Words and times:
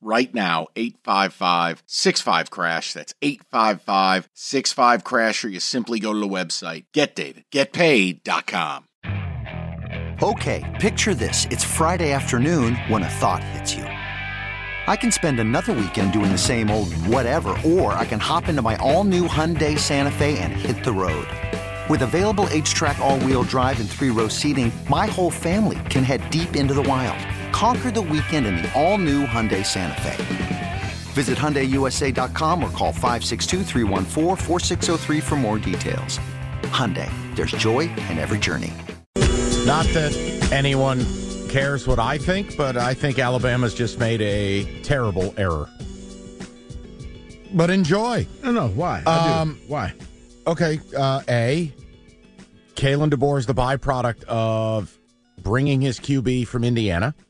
right 0.00 0.32
now 0.34 0.68
855 0.76 1.82
65 1.86 2.50
crash. 2.50 2.92
That's 2.92 3.14
855 3.22 4.28
65 4.32 5.04
crash 5.04 5.44
or 5.44 5.48
you 5.48 5.60
simply 5.60 5.98
go 6.00 6.12
to 6.12 6.18
the 6.18 6.28
website. 6.28 6.84
Getdavidgetpaid.com 6.92 8.86
okay 10.22 10.76
picture 10.80 11.14
this. 11.14 11.46
It's 11.50 11.64
friday 11.64 12.12
afternoon 12.12 12.76
when 12.88 13.02
a 13.02 13.08
thought 13.08 13.42
hits 13.42 13.74
you. 13.74 13.84
I 13.84 14.96
can 14.96 15.12
spend 15.12 15.40
another 15.40 15.72
weekend 15.72 16.12
doing 16.12 16.30
the 16.30 16.38
same 16.38 16.70
old 16.70 16.92
whatever 17.06 17.56
or 17.64 17.92
i 17.94 18.04
can 18.04 18.20
hop 18.20 18.48
into 18.48 18.60
my 18.60 18.76
all-new 18.76 19.28
hyundai 19.28 19.78
santa 19.78 20.10
fe 20.10 20.38
and 20.38 20.52
hit 20.52 20.82
the 20.84 20.92
road 20.92 21.26
with 21.90 22.02
available 22.02 22.44
HTRAC 22.44 22.98
all-wheel 23.00 23.42
drive 23.42 23.80
and 23.80 23.90
three-row 23.90 24.28
seating 24.28 24.72
my 24.88 25.06
whole 25.06 25.30
family 25.30 25.78
can 25.90 26.04
head 26.04 26.30
deep 26.30 26.56
into 26.56 26.72
the 26.72 26.82
wild 26.84 27.18
Conquer 27.52 27.90
the 27.90 28.00
weekend 28.00 28.46
in 28.46 28.56
the 28.56 28.72
all-new 28.80 29.26
Hyundai 29.26 29.64
Santa 29.64 30.00
Fe. 30.00 30.80
Visit 31.12 31.36
HyundaiUSA.com 31.36 32.62
or 32.62 32.70
call 32.70 32.92
562 32.92 33.64
for 35.20 35.36
more 35.36 35.58
details. 35.58 36.18
Hyundai, 36.62 37.10
there's 37.34 37.50
joy 37.52 37.80
in 37.80 38.18
every 38.18 38.38
journey. 38.38 38.72
Not 39.66 39.84
that 39.88 40.48
anyone 40.52 41.04
cares 41.48 41.86
what 41.86 41.98
I 41.98 42.16
think, 42.18 42.56
but 42.56 42.76
I 42.76 42.94
think 42.94 43.18
Alabama's 43.18 43.74
just 43.74 43.98
made 43.98 44.22
a 44.22 44.82
terrible 44.82 45.34
error. 45.36 45.68
But 47.52 47.68
enjoy. 47.70 48.26
No, 48.44 48.52
no, 48.52 48.68
why? 48.68 49.02
Um, 49.02 49.60
why? 49.66 49.92
Okay, 50.46 50.80
uh, 50.96 51.22
A, 51.28 51.72
Kalen 52.80 53.10
DeBoer 53.10 53.38
is 53.38 53.46
the 53.46 53.54
byproduct 53.54 54.24
of 54.24 54.98
bringing 55.42 55.80
his 55.80 56.00
QB 56.00 56.46
from 56.46 56.64
Indiana– 56.64 57.14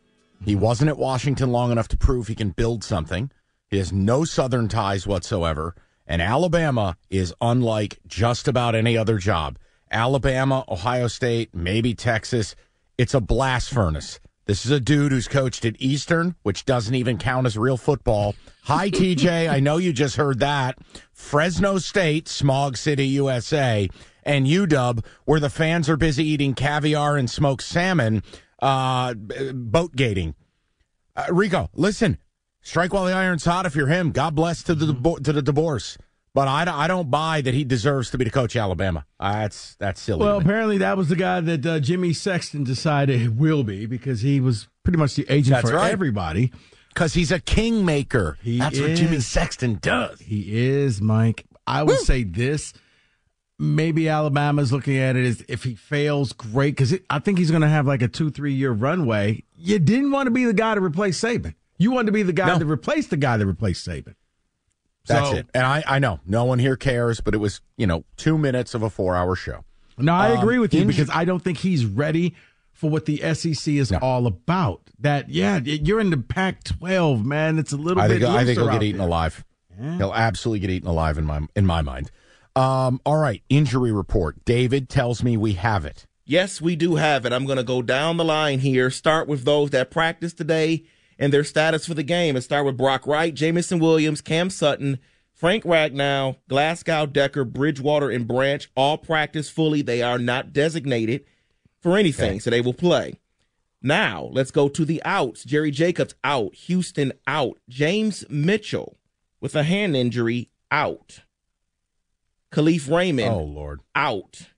he 0.44 0.52
mm-hmm. 0.52 0.60
wasn't 0.60 0.88
at 0.88 0.98
Washington 0.98 1.52
long 1.52 1.70
enough 1.70 1.88
to 1.88 1.96
prove 1.96 2.28
he 2.28 2.34
can 2.34 2.50
build 2.50 2.82
something. 2.82 3.30
He 3.68 3.78
has 3.78 3.92
no 3.92 4.24
Southern 4.24 4.68
ties 4.68 5.06
whatsoever. 5.06 5.74
And 6.06 6.20
Alabama 6.20 6.96
is 7.08 7.32
unlike 7.40 8.00
just 8.06 8.48
about 8.48 8.74
any 8.74 8.96
other 8.96 9.18
job. 9.18 9.58
Alabama, 9.92 10.64
Ohio 10.68 11.06
State, 11.06 11.54
maybe 11.54 11.94
Texas. 11.94 12.56
It's 12.98 13.14
a 13.14 13.20
blast 13.20 13.70
furnace. 13.70 14.18
This 14.46 14.64
is 14.64 14.72
a 14.72 14.80
dude 14.80 15.12
who's 15.12 15.28
coached 15.28 15.64
at 15.64 15.80
Eastern, 15.80 16.34
which 16.42 16.64
doesn't 16.64 16.94
even 16.94 17.18
count 17.18 17.46
as 17.46 17.56
real 17.56 17.76
football. 17.76 18.34
Hi, 18.64 18.90
TJ. 18.90 19.48
I 19.48 19.60
know 19.60 19.76
you 19.76 19.92
just 19.92 20.16
heard 20.16 20.40
that. 20.40 20.78
Fresno 21.12 21.78
State, 21.78 22.26
Smog 22.26 22.76
City, 22.76 23.06
USA, 23.08 23.88
and 24.24 24.46
UW, 24.46 25.04
where 25.24 25.40
the 25.40 25.50
fans 25.50 25.88
are 25.88 25.96
busy 25.96 26.24
eating 26.24 26.54
caviar 26.54 27.16
and 27.16 27.30
smoked 27.30 27.62
salmon 27.62 28.22
uh, 28.60 29.14
boat 29.14 29.96
gating. 29.96 30.34
Uh, 31.16 31.26
Rico, 31.30 31.70
listen, 31.74 32.18
strike 32.62 32.92
while 32.92 33.04
the 33.04 33.12
iron's 33.12 33.44
hot. 33.44 33.66
If 33.66 33.74
you're 33.74 33.88
him, 33.88 34.12
God 34.12 34.34
bless 34.34 34.62
to 34.64 34.74
the 34.74 35.20
to 35.22 35.32
the 35.32 35.42
divorce. 35.42 35.98
But 36.32 36.46
I, 36.46 36.84
I 36.84 36.86
don't 36.86 37.10
buy 37.10 37.40
that 37.40 37.54
he 37.54 37.64
deserves 37.64 38.10
to 38.10 38.18
be 38.18 38.24
the 38.24 38.30
coach 38.30 38.54
of 38.54 38.60
Alabama. 38.60 39.04
Uh, 39.18 39.32
that's 39.32 39.74
that's 39.76 40.00
silly. 40.00 40.24
Well, 40.24 40.38
apparently 40.38 40.78
that 40.78 40.96
was 40.96 41.08
the 41.08 41.16
guy 41.16 41.40
that 41.40 41.66
uh, 41.66 41.80
Jimmy 41.80 42.12
Sexton 42.12 42.62
decided 42.62 43.38
will 43.38 43.64
be 43.64 43.86
because 43.86 44.20
he 44.20 44.40
was 44.40 44.68
pretty 44.84 44.98
much 44.98 45.16
the 45.16 45.26
agent 45.28 45.56
that's 45.56 45.70
for 45.70 45.76
right. 45.76 45.90
everybody. 45.90 46.52
Because 46.94 47.14
he's 47.14 47.30
a 47.30 47.40
kingmaker. 47.40 48.36
He 48.42 48.58
that's 48.58 48.76
is, 48.76 48.80
what 48.80 48.96
Jimmy 48.96 49.20
Sexton 49.20 49.78
does. 49.80 50.20
He 50.20 50.58
is, 50.58 51.00
Mike. 51.00 51.46
I 51.66 51.82
would 51.82 51.98
Woo! 51.98 52.04
say 52.04 52.24
this 52.24 52.72
maybe 53.60 54.08
Alabama's 54.08 54.72
looking 54.72 54.96
at 54.96 55.16
it 55.16 55.26
as 55.26 55.44
if 55.46 55.64
he 55.64 55.74
fails, 55.74 56.32
great, 56.32 56.76
because 56.76 56.98
I 57.10 57.18
think 57.18 57.38
he's 57.38 57.50
going 57.50 57.62
to 57.62 57.68
have 57.68 57.86
like 57.86 58.00
a 58.02 58.08
two, 58.08 58.30
three 58.30 58.54
year 58.54 58.72
runway. 58.72 59.44
You 59.56 59.78
didn't 59.78 60.10
want 60.10 60.26
to 60.26 60.30
be 60.30 60.46
the 60.46 60.54
guy 60.54 60.74
to 60.74 60.80
replace 60.80 61.20
Saban. 61.20 61.54
You 61.78 61.92
wanted 61.92 62.06
to 62.06 62.12
be 62.12 62.22
the 62.22 62.32
guy 62.32 62.48
no. 62.48 62.58
to 62.58 62.66
replace 62.66 63.06
the 63.06 63.16
guy 63.16 63.36
that 63.36 63.46
replaced 63.46 63.86
Saban. 63.86 64.14
That's 65.06 65.30
so, 65.30 65.36
it. 65.36 65.46
And 65.54 65.64
I, 65.64 65.84
I 65.86 65.98
know 65.98 66.20
no 66.26 66.44
one 66.44 66.58
here 66.58 66.76
cares, 66.76 67.20
but 67.20 67.34
it 67.34 67.38
was, 67.38 67.60
you 67.76 67.86
know, 67.86 68.04
two 68.16 68.38
minutes 68.38 68.74
of 68.74 68.82
a 68.82 68.90
four 68.90 69.14
hour 69.14 69.36
show. 69.36 69.64
No, 69.98 70.14
I 70.14 70.32
um, 70.32 70.38
agree 70.38 70.58
with 70.58 70.72
you 70.72 70.84
because 70.86 71.10
I 71.10 71.24
don't 71.24 71.40
think 71.40 71.58
he's 71.58 71.84
ready 71.84 72.34
for 72.72 72.88
what 72.88 73.04
the 73.04 73.18
SEC 73.34 73.74
is 73.74 73.90
no. 73.90 73.98
all 73.98 74.26
about. 74.26 74.82
That, 75.00 75.28
yeah, 75.28 75.58
you're 75.58 76.00
in 76.00 76.10
the 76.10 76.18
Pac 76.18 76.64
12, 76.64 77.24
man. 77.24 77.58
It's 77.58 77.72
a 77.72 77.76
little 77.76 78.02
I 78.02 78.08
bit 78.08 78.20
think, 78.20 78.34
I 78.34 78.44
think 78.44 78.58
he'll 78.58 78.70
get 78.70 78.82
eaten 78.82 78.98
there. 78.98 79.06
alive. 79.06 79.44
Yeah. 79.78 79.96
He'll 79.96 80.14
absolutely 80.14 80.60
get 80.60 80.70
eaten 80.70 80.88
alive 80.88 81.18
in 81.18 81.24
my 81.24 81.40
in 81.56 81.64
my 81.64 81.80
mind. 81.80 82.10
Um, 82.56 83.00
all 83.06 83.18
right, 83.18 83.42
injury 83.48 83.92
report. 83.92 84.44
David 84.44 84.88
tells 84.88 85.22
me 85.22 85.36
we 85.36 85.54
have 85.54 85.84
it. 85.84 86.06
Yes, 86.24 86.60
we 86.60 86.76
do 86.76 86.96
have 86.96 87.26
it. 87.26 87.32
I'm 87.32 87.46
going 87.46 87.58
to 87.58 87.64
go 87.64 87.82
down 87.82 88.16
the 88.16 88.24
line 88.24 88.60
here. 88.60 88.90
Start 88.90 89.26
with 89.26 89.44
those 89.44 89.70
that 89.70 89.90
practiced 89.90 90.38
today 90.38 90.84
and 91.18 91.32
their 91.32 91.44
status 91.44 91.86
for 91.86 91.94
the 91.94 92.02
game. 92.02 92.36
And 92.36 92.44
start 92.44 92.64
with 92.64 92.76
Brock 92.76 93.06
Wright, 93.06 93.34
Jameson 93.34 93.78
Williams, 93.78 94.20
Cam 94.20 94.48
Sutton, 94.48 94.98
Frank 95.32 95.64
Ragnow, 95.64 96.36
Glasgow, 96.48 97.06
Decker, 97.06 97.44
Bridgewater, 97.44 98.10
and 98.10 98.28
Branch 98.28 98.70
all 98.76 98.98
practice 98.98 99.48
fully. 99.48 99.82
They 99.82 100.02
are 100.02 100.18
not 100.18 100.52
designated 100.52 101.24
for 101.80 101.96
anything, 101.96 102.32
okay. 102.32 102.38
so 102.38 102.50
they 102.50 102.60
will 102.60 102.74
play. 102.74 103.18
Now, 103.82 104.28
let's 104.32 104.50
go 104.50 104.68
to 104.68 104.84
the 104.84 105.02
outs. 105.04 105.44
Jerry 105.44 105.70
Jacobs 105.70 106.14
out. 106.22 106.54
Houston 106.54 107.12
out. 107.26 107.58
James 107.68 108.24
Mitchell 108.28 108.98
with 109.40 109.56
a 109.56 109.62
hand 109.62 109.96
injury 109.96 110.50
out. 110.70 111.20
Kalif 112.52 112.90
Raymond. 112.90 113.34
Oh 113.34 113.42
Lord, 113.42 113.80
out. 113.94 114.48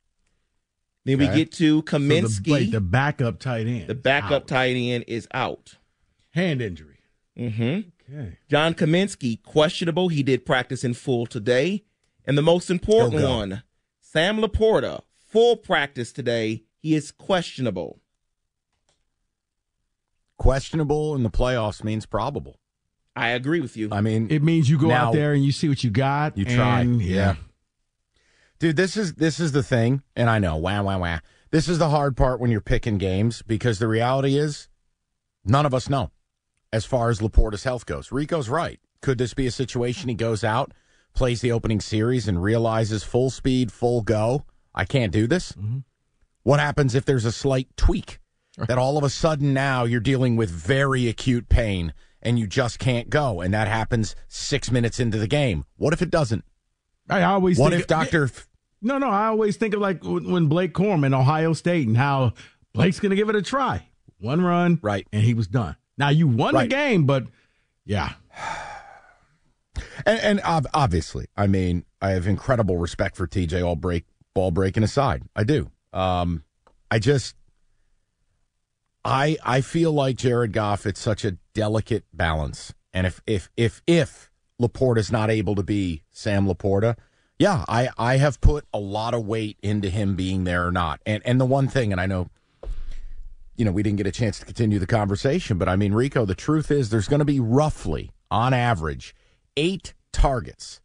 Then 1.04 1.20
okay. 1.20 1.30
we 1.30 1.36
get 1.36 1.52
to 1.52 1.82
Kaminsky. 1.82 2.36
So 2.36 2.42
the, 2.42 2.52
wait, 2.52 2.72
the 2.72 2.80
backup 2.80 3.38
tight 3.38 3.66
end. 3.66 3.88
The 3.88 3.94
backup 3.94 4.42
out. 4.42 4.48
tight 4.48 4.76
end 4.76 5.04
is 5.08 5.26
out. 5.34 5.78
Hand 6.30 6.62
injury. 6.62 7.00
Mm-hmm. 7.38 8.14
Okay. 8.14 8.38
John 8.48 8.74
Kaminsky 8.74 9.42
questionable. 9.42 10.08
He 10.08 10.22
did 10.22 10.46
practice 10.46 10.84
in 10.84 10.94
full 10.94 11.26
today, 11.26 11.84
and 12.24 12.38
the 12.38 12.42
most 12.42 12.70
important 12.70 13.22
one, 13.22 13.62
Sam 14.00 14.38
LaPorta, 14.38 15.02
full 15.16 15.56
practice 15.56 16.12
today. 16.12 16.64
He 16.78 16.94
is 16.94 17.12
questionable. 17.12 18.00
Questionable 20.36 21.14
in 21.14 21.22
the 21.22 21.30
playoffs 21.30 21.84
means 21.84 22.06
probable. 22.06 22.58
I 23.14 23.28
agree 23.28 23.60
with 23.60 23.76
you. 23.76 23.88
I 23.92 24.00
mean, 24.00 24.30
it 24.30 24.42
means 24.42 24.68
you 24.68 24.78
go 24.78 24.88
now, 24.88 25.08
out 25.08 25.12
there 25.12 25.32
and 25.32 25.44
you 25.44 25.52
see 25.52 25.68
what 25.68 25.84
you 25.84 25.90
got. 25.90 26.36
You 26.36 26.44
try. 26.44 26.80
And, 26.80 27.00
yeah. 27.00 27.14
yeah. 27.14 27.34
Dude, 28.62 28.76
this 28.76 28.96
is 28.96 29.14
this 29.14 29.40
is 29.40 29.50
the 29.50 29.64
thing, 29.64 30.04
and 30.14 30.30
I 30.30 30.38
know, 30.38 30.54
wah 30.54 30.82
wah 30.82 30.96
wah. 30.96 31.18
This 31.50 31.68
is 31.68 31.78
the 31.78 31.88
hard 31.88 32.16
part 32.16 32.38
when 32.38 32.52
you're 32.52 32.60
picking 32.60 32.96
games 32.96 33.42
because 33.42 33.80
the 33.80 33.88
reality 33.88 34.38
is, 34.38 34.68
none 35.44 35.66
of 35.66 35.74
us 35.74 35.90
know 35.90 36.12
as 36.72 36.84
far 36.84 37.10
as 37.10 37.18
LaPorta's 37.20 37.64
health 37.64 37.86
goes. 37.86 38.12
Rico's 38.12 38.48
right. 38.48 38.78
Could 39.00 39.18
this 39.18 39.34
be 39.34 39.48
a 39.48 39.50
situation 39.50 40.08
he 40.08 40.14
goes 40.14 40.44
out, 40.44 40.70
plays 41.12 41.40
the 41.40 41.50
opening 41.50 41.80
series, 41.80 42.28
and 42.28 42.40
realizes 42.40 43.02
full 43.02 43.30
speed, 43.30 43.72
full 43.72 44.00
go? 44.00 44.44
I 44.72 44.84
can't 44.84 45.10
do 45.10 45.26
this. 45.26 45.50
Mm-hmm. 45.50 45.78
What 46.44 46.60
happens 46.60 46.94
if 46.94 47.04
there's 47.04 47.24
a 47.24 47.32
slight 47.32 47.66
tweak 47.76 48.20
that 48.56 48.78
all 48.78 48.96
of 48.96 49.02
a 49.02 49.10
sudden 49.10 49.52
now 49.52 49.82
you're 49.82 49.98
dealing 49.98 50.36
with 50.36 50.50
very 50.50 51.08
acute 51.08 51.48
pain 51.48 51.94
and 52.22 52.38
you 52.38 52.46
just 52.46 52.78
can't 52.78 53.10
go, 53.10 53.40
and 53.40 53.52
that 53.52 53.66
happens 53.66 54.14
six 54.28 54.70
minutes 54.70 55.00
into 55.00 55.18
the 55.18 55.26
game? 55.26 55.64
What 55.78 55.92
if 55.92 56.00
it 56.00 56.10
doesn't? 56.12 56.44
I 57.10 57.22
always 57.24 57.58
what 57.58 57.72
if 57.72 57.88
Doctor 57.88 58.30
no, 58.82 58.98
no. 58.98 59.08
I 59.08 59.26
always 59.26 59.56
think 59.56 59.74
of 59.74 59.80
like 59.80 60.02
when 60.02 60.46
Blake 60.46 60.74
Corum 60.74 61.06
in 61.06 61.14
Ohio 61.14 61.52
State 61.52 61.86
and 61.86 61.96
how 61.96 62.34
Blake's 62.72 63.00
going 63.00 63.10
to 63.10 63.16
give 63.16 63.28
it 63.28 63.36
a 63.36 63.42
try. 63.42 63.88
One 64.18 64.40
run, 64.40 64.78
right, 64.82 65.06
and 65.12 65.22
he 65.22 65.34
was 65.34 65.46
done. 65.46 65.76
Now 65.96 66.10
you 66.10 66.28
won 66.28 66.54
right. 66.54 66.68
the 66.68 66.74
game, 66.74 67.04
but 67.04 67.24
yeah. 67.84 68.12
And, 70.04 70.40
and, 70.42 70.68
obviously, 70.74 71.26
I 71.36 71.46
mean, 71.46 71.84
I 72.00 72.10
have 72.10 72.26
incredible 72.26 72.76
respect 72.76 73.16
for 73.16 73.26
TJ. 73.26 73.64
All 73.64 73.76
break 73.76 74.04
ball 74.34 74.50
breaking 74.50 74.82
aside, 74.82 75.22
I 75.36 75.44
do. 75.44 75.70
Um, 75.92 76.44
I 76.90 76.98
just, 76.98 77.36
I 79.04 79.36
I 79.44 79.60
feel 79.60 79.92
like 79.92 80.16
Jared 80.16 80.52
Goff. 80.52 80.86
It's 80.86 81.00
such 81.00 81.24
a 81.24 81.32
delicate 81.54 82.04
balance, 82.12 82.74
and 82.92 83.06
if 83.06 83.22
if 83.26 83.48
if 83.56 83.82
if 83.86 84.30
LaPorta's 84.60 85.12
not 85.12 85.30
able 85.30 85.54
to 85.54 85.62
be 85.62 86.02
Sam 86.10 86.46
LaPorta 86.46 86.96
yeah, 87.42 87.64
I, 87.66 87.88
I 87.98 88.18
have 88.18 88.40
put 88.40 88.66
a 88.72 88.78
lot 88.78 89.14
of 89.14 89.26
weight 89.26 89.58
into 89.64 89.90
him 89.90 90.14
being 90.14 90.44
there 90.44 90.64
or 90.64 90.70
not. 90.70 91.00
And 91.04 91.20
and 91.26 91.40
the 91.40 91.44
one 91.44 91.66
thing, 91.66 91.90
and 91.90 92.00
I 92.00 92.06
know, 92.06 92.30
you 93.56 93.64
know, 93.64 93.72
we 93.72 93.82
didn't 93.82 93.96
get 93.96 94.06
a 94.06 94.12
chance 94.12 94.38
to 94.38 94.44
continue 94.44 94.78
the 94.78 94.86
conversation, 94.86 95.58
but 95.58 95.68
I 95.68 95.74
mean, 95.74 95.92
Rico, 95.92 96.24
the 96.24 96.36
truth 96.36 96.70
is 96.70 96.90
there's 96.90 97.08
going 97.08 97.18
to 97.18 97.24
be 97.24 97.40
roughly, 97.40 98.12
on 98.30 98.54
average, 98.54 99.12
eight 99.56 99.92
targets 100.12 100.80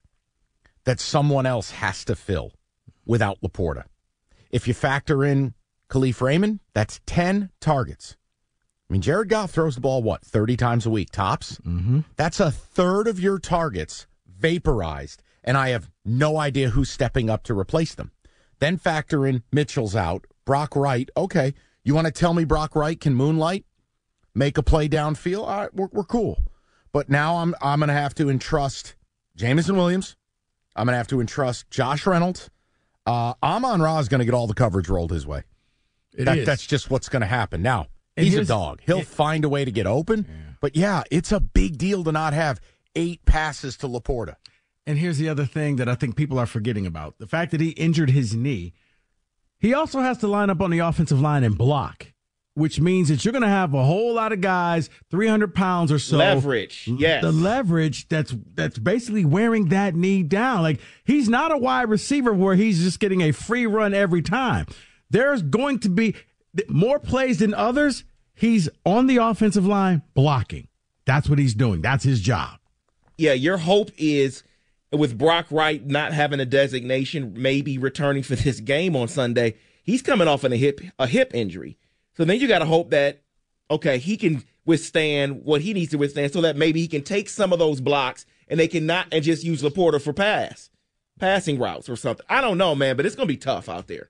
that 0.86 1.00
someone 1.00 1.46
else 1.46 1.70
has 1.70 2.04
to 2.06 2.16
fill 2.16 2.54
without 3.06 3.40
LaPorta. 3.42 3.84
If 4.50 4.68
you 4.68 4.74
factor 4.74 5.24
in 5.24 5.54
Kalif 5.92 6.22
Raymond, 6.22 6.60
that's 6.74 7.02
10 7.06 7.52
targets. 7.62 8.18
I 8.90 8.94
mean, 8.94 9.04
Jared 9.04 9.30
Goff 9.30 9.52
throws 9.52 9.76
the 9.76 9.82
ball, 9.82 10.02
what, 10.02 10.26
30 10.26 10.58
times 10.58 10.88
a 10.88 10.90
week, 10.90 11.12
tops? 11.12 11.60
Mm-hmm. 11.60 12.00
That's 12.16 12.40
a 12.40 12.50
third 12.50 13.08
of 13.08 13.20
your 13.20 13.38
targets 13.38 14.08
vaporized, 14.28 15.22
and 15.48 15.58
I 15.58 15.70
have 15.70 15.90
no 16.06 16.38
idea 16.38 16.70
who's 16.70 16.92
stepping 16.92 17.30
up 17.30 17.42
to 17.44 17.58
replace 17.58 17.96
them. 17.96 18.12
Then 18.60 18.78
factor 18.78 19.26
in 19.26 19.42
Mitchell's 19.52 19.96
out, 19.96 20.26
Brock 20.46 20.76
Wright. 20.76 21.10
Okay, 21.18 21.54
you 21.84 21.96
want 21.96 22.06
to 22.06 22.12
tell 22.14 22.34
me 22.34 22.44
Brock 22.44 22.76
Wright 22.76 23.00
can 23.00 23.16
moonlight, 23.16 23.66
make 24.36 24.58
a 24.58 24.64
play 24.64 24.88
downfield? 24.90 25.48
All 25.48 25.58
right, 25.62 25.74
we're, 25.74 25.90
we're 25.92 26.04
cool. 26.04 26.44
But 26.92 27.10
now 27.10 27.38
I'm 27.38 27.56
I'm 27.62 27.80
going 27.80 27.88
to 27.88 27.94
have 27.94 28.14
to 28.16 28.30
entrust 28.30 28.96
Jameson 29.36 29.76
Williams. 29.78 30.16
I'm 30.76 30.86
going 30.86 30.94
to 30.94 30.98
have 30.98 31.08
to 31.08 31.22
entrust 31.22 31.70
Josh 31.72 32.06
Reynolds. 32.06 32.50
Uh, 33.06 33.34
Amon 33.42 33.82
Ra 33.82 34.00
is 34.00 34.10
going 34.10 34.20
to 34.20 34.26
get 34.26 34.34
all 34.34 34.48
the 34.48 34.54
coverage 34.54 34.90
rolled 34.90 35.12
his 35.12 35.26
way. 35.26 35.44
That, 36.18 36.46
that's 36.46 36.66
just 36.66 36.90
what's 36.90 37.10
going 37.10 37.22
to 37.22 37.28
happen. 37.28 37.62
Now, 37.62 37.88
And 38.16 38.26
he's 38.26 38.36
a 38.36 38.46
dog. 38.46 38.82
He'll 38.86 39.00
it- 39.00 39.08
find 39.08 39.46
a 39.46 39.50
way 39.50 39.64
to 39.66 39.72
get 39.72 39.88
open. 39.88 40.28
But 40.60 40.76
yeah, 40.76 41.04
it's 41.12 41.32
a 41.32 41.40
big 41.40 41.78
deal 41.78 42.04
to 42.04 42.12
not 42.12 42.34
have 42.34 42.60
eight 42.96 43.24
passes 43.26 43.78
to 43.78 43.88
Laporta. 43.88 44.36
And 44.88 44.98
here's 44.98 45.18
the 45.20 45.28
other 45.30 45.46
thing 45.46 45.76
that 45.76 45.90
I 45.90 45.96
think 45.96 46.16
people 46.16 46.40
are 46.40 46.46
forgetting 46.46 46.86
about 46.88 47.20
the 47.20 47.28
fact 47.28 47.52
that 47.52 47.62
he 47.62 47.70
injured 47.72 48.10
his 48.10 48.34
knee. 48.34 48.74
He 49.60 49.74
also 49.74 50.00
has 50.00 50.18
to 50.20 50.28
line 50.28 50.50
up 50.50 50.62
on 50.62 50.72
the 50.72 50.80
offensive 50.80 51.20
line 51.20 51.44
and 51.44 51.58
block, 51.58 52.14
which 52.54 52.80
means 52.80 53.10
that 53.10 53.26
you're 53.26 53.34
going 53.34 53.42
to 53.42 53.48
have 53.50 53.74
a 53.74 53.84
whole 53.84 54.14
lot 54.14 54.32
of 54.32 54.40
guys, 54.40 54.90
300 55.12 55.54
pounds 55.54 55.92
or 55.92 56.00
so. 56.00 56.18
Leverage, 56.18 56.88
yes. 56.88 57.22
The 57.22 57.32
leverage 57.34 58.08
that's 58.08 58.34
that's 58.54 58.80
basically 58.80 59.26
wearing 59.26 59.70
that 59.70 59.94
knee 59.94 60.24
down. 60.24 60.62
Like 60.62 60.80
he's 61.04 61.28
not 61.28 61.52
a 61.52 61.58
wide 61.58 61.90
receiver 61.90 62.34
where 62.34 62.56
he's 62.56 62.82
just 62.82 63.00
getting 63.00 63.22
a 63.22 63.34
free 63.34 63.66
run 63.66 63.94
every 63.94 64.22
time. 64.22 64.68
There's 65.10 65.42
going 65.42 65.80
to 65.80 65.90
be 65.90 66.16
more 66.70 66.98
plays 67.00 67.40
than 67.40 67.54
others. 67.54 68.06
He's 68.36 68.70
on 68.86 69.08
the 69.08 69.18
offensive 69.18 69.66
line 69.66 70.04
blocking. 70.14 70.68
That's 71.06 71.28
what 71.28 71.40
he's 71.40 71.56
doing. 71.56 71.82
That's 71.82 72.04
his 72.04 72.22
job. 72.22 72.60
yeah, 73.18 73.34
your 73.34 73.58
hope 73.58 73.90
is 73.98 74.44
with 74.92 75.18
Brock 75.18 75.48
Wright 75.52 75.86
not 75.86 76.14
having 76.14 76.40
a 76.40 76.46
designation, 76.46 77.34
maybe 77.36 77.78
returning 77.78 78.24
for 78.24 78.36
this 78.36 78.60
game 78.60 78.96
on 78.96 79.08
Sunday, 79.08 79.56
he's 79.84 80.02
coming 80.02 80.28
off 80.28 80.44
in 80.44 80.54
a 80.54 80.58
hip 80.58 80.80
a 80.98 81.08
hip 81.08 81.32
injury. 81.34 81.78
So 82.16 82.26
then 82.26 82.40
you 82.40 82.48
got 82.48 82.60
to 82.60 82.66
hope 82.66 82.92
that 82.92 83.22
okay, 83.70 83.98
he 83.98 84.16
can 84.16 84.44
withstand 84.66 85.44
what 85.44 85.62
he 85.62 85.74
needs 85.74 85.92
to 85.92 85.98
withstand, 85.98 86.32
so 86.32 86.42
that 86.42 86.56
maybe 86.56 86.80
he 86.80 86.88
can 86.88 87.04
take 87.04 87.30
some 87.30 87.52
of 87.52 87.60
those 87.60 87.82
blocks 87.82 88.26
and 88.48 88.60
they 88.60 88.68
cannot 88.68 89.08
and 89.12 89.24
just 89.24 89.44
use 89.44 89.62
Laporta 89.62 90.02
for 90.02 90.14
pass, 90.14 90.70
passing 91.20 91.60
routes 91.60 91.90
or 91.90 91.96
something. 91.96 92.26
I 92.30 92.42
don't 92.42 92.58
know, 92.58 92.76
man, 92.76 92.96
but 92.96 93.06
it's 93.06 93.16
gonna 93.16 93.28
be 93.28 93.38
tough 93.38 93.70
out 93.70 93.88
there. 93.88 94.10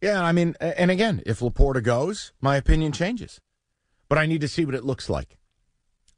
Yeah, 0.00 0.22
I 0.22 0.32
mean, 0.32 0.56
and 0.60 0.90
again, 0.90 1.22
if 1.26 1.40
Laporta 1.40 1.82
goes, 1.82 2.32
my 2.40 2.56
opinion 2.56 2.92
changes. 2.92 3.40
But 4.08 4.18
I 4.18 4.26
need 4.26 4.40
to 4.40 4.48
see 4.48 4.64
what 4.64 4.74
it 4.74 4.84
looks 4.84 5.08
like. 5.08 5.36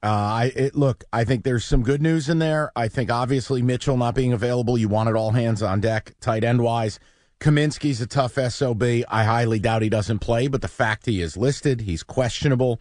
Uh, 0.02 0.08
I 0.08 0.52
it, 0.56 0.74
look. 0.74 1.04
I 1.12 1.24
think 1.24 1.44
there's 1.44 1.64
some 1.64 1.82
good 1.82 2.02
news 2.02 2.28
in 2.28 2.38
there. 2.38 2.72
I 2.74 2.88
think 2.88 3.10
obviously 3.10 3.62
Mitchell 3.62 3.96
not 3.96 4.14
being 4.14 4.32
available, 4.32 4.76
you 4.76 4.88
wanted 4.88 5.14
all 5.14 5.30
hands 5.30 5.62
on 5.62 5.80
deck, 5.80 6.14
tight 6.20 6.42
end 6.42 6.62
wise. 6.62 6.98
Kaminsky's 7.38 8.00
a 8.00 8.06
tough 8.06 8.38
sob. 8.52 8.82
I 8.82 9.24
highly 9.24 9.58
doubt 9.58 9.82
he 9.82 9.88
doesn't 9.88 10.20
play, 10.20 10.48
but 10.48 10.60
the 10.60 10.68
fact 10.68 11.06
he 11.06 11.20
is 11.20 11.36
listed, 11.36 11.82
he's 11.82 12.02
questionable. 12.02 12.80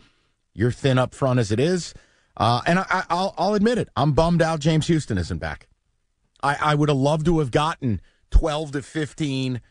You're 0.53 0.71
thin 0.71 0.97
up 0.97 1.13
front 1.15 1.39
as 1.39 1.51
it 1.51 1.59
is, 1.59 1.93
uh, 2.37 2.61
and 2.65 2.79
I, 2.79 2.85
I, 2.89 3.03
I'll 3.09 3.35
I'll 3.37 3.53
admit 3.53 3.77
it. 3.77 3.89
I'm 3.95 4.13
bummed 4.13 4.41
out. 4.41 4.59
James 4.59 4.87
Houston 4.87 5.17
isn't 5.17 5.39
back. 5.39 5.67
I, 6.43 6.57
I 6.59 6.75
would 6.75 6.89
have 6.89 6.97
loved 6.97 7.25
to 7.27 7.39
have 7.39 7.51
gotten 7.51 8.01
12 8.31 8.71
to 8.71 8.81
15 8.81 9.61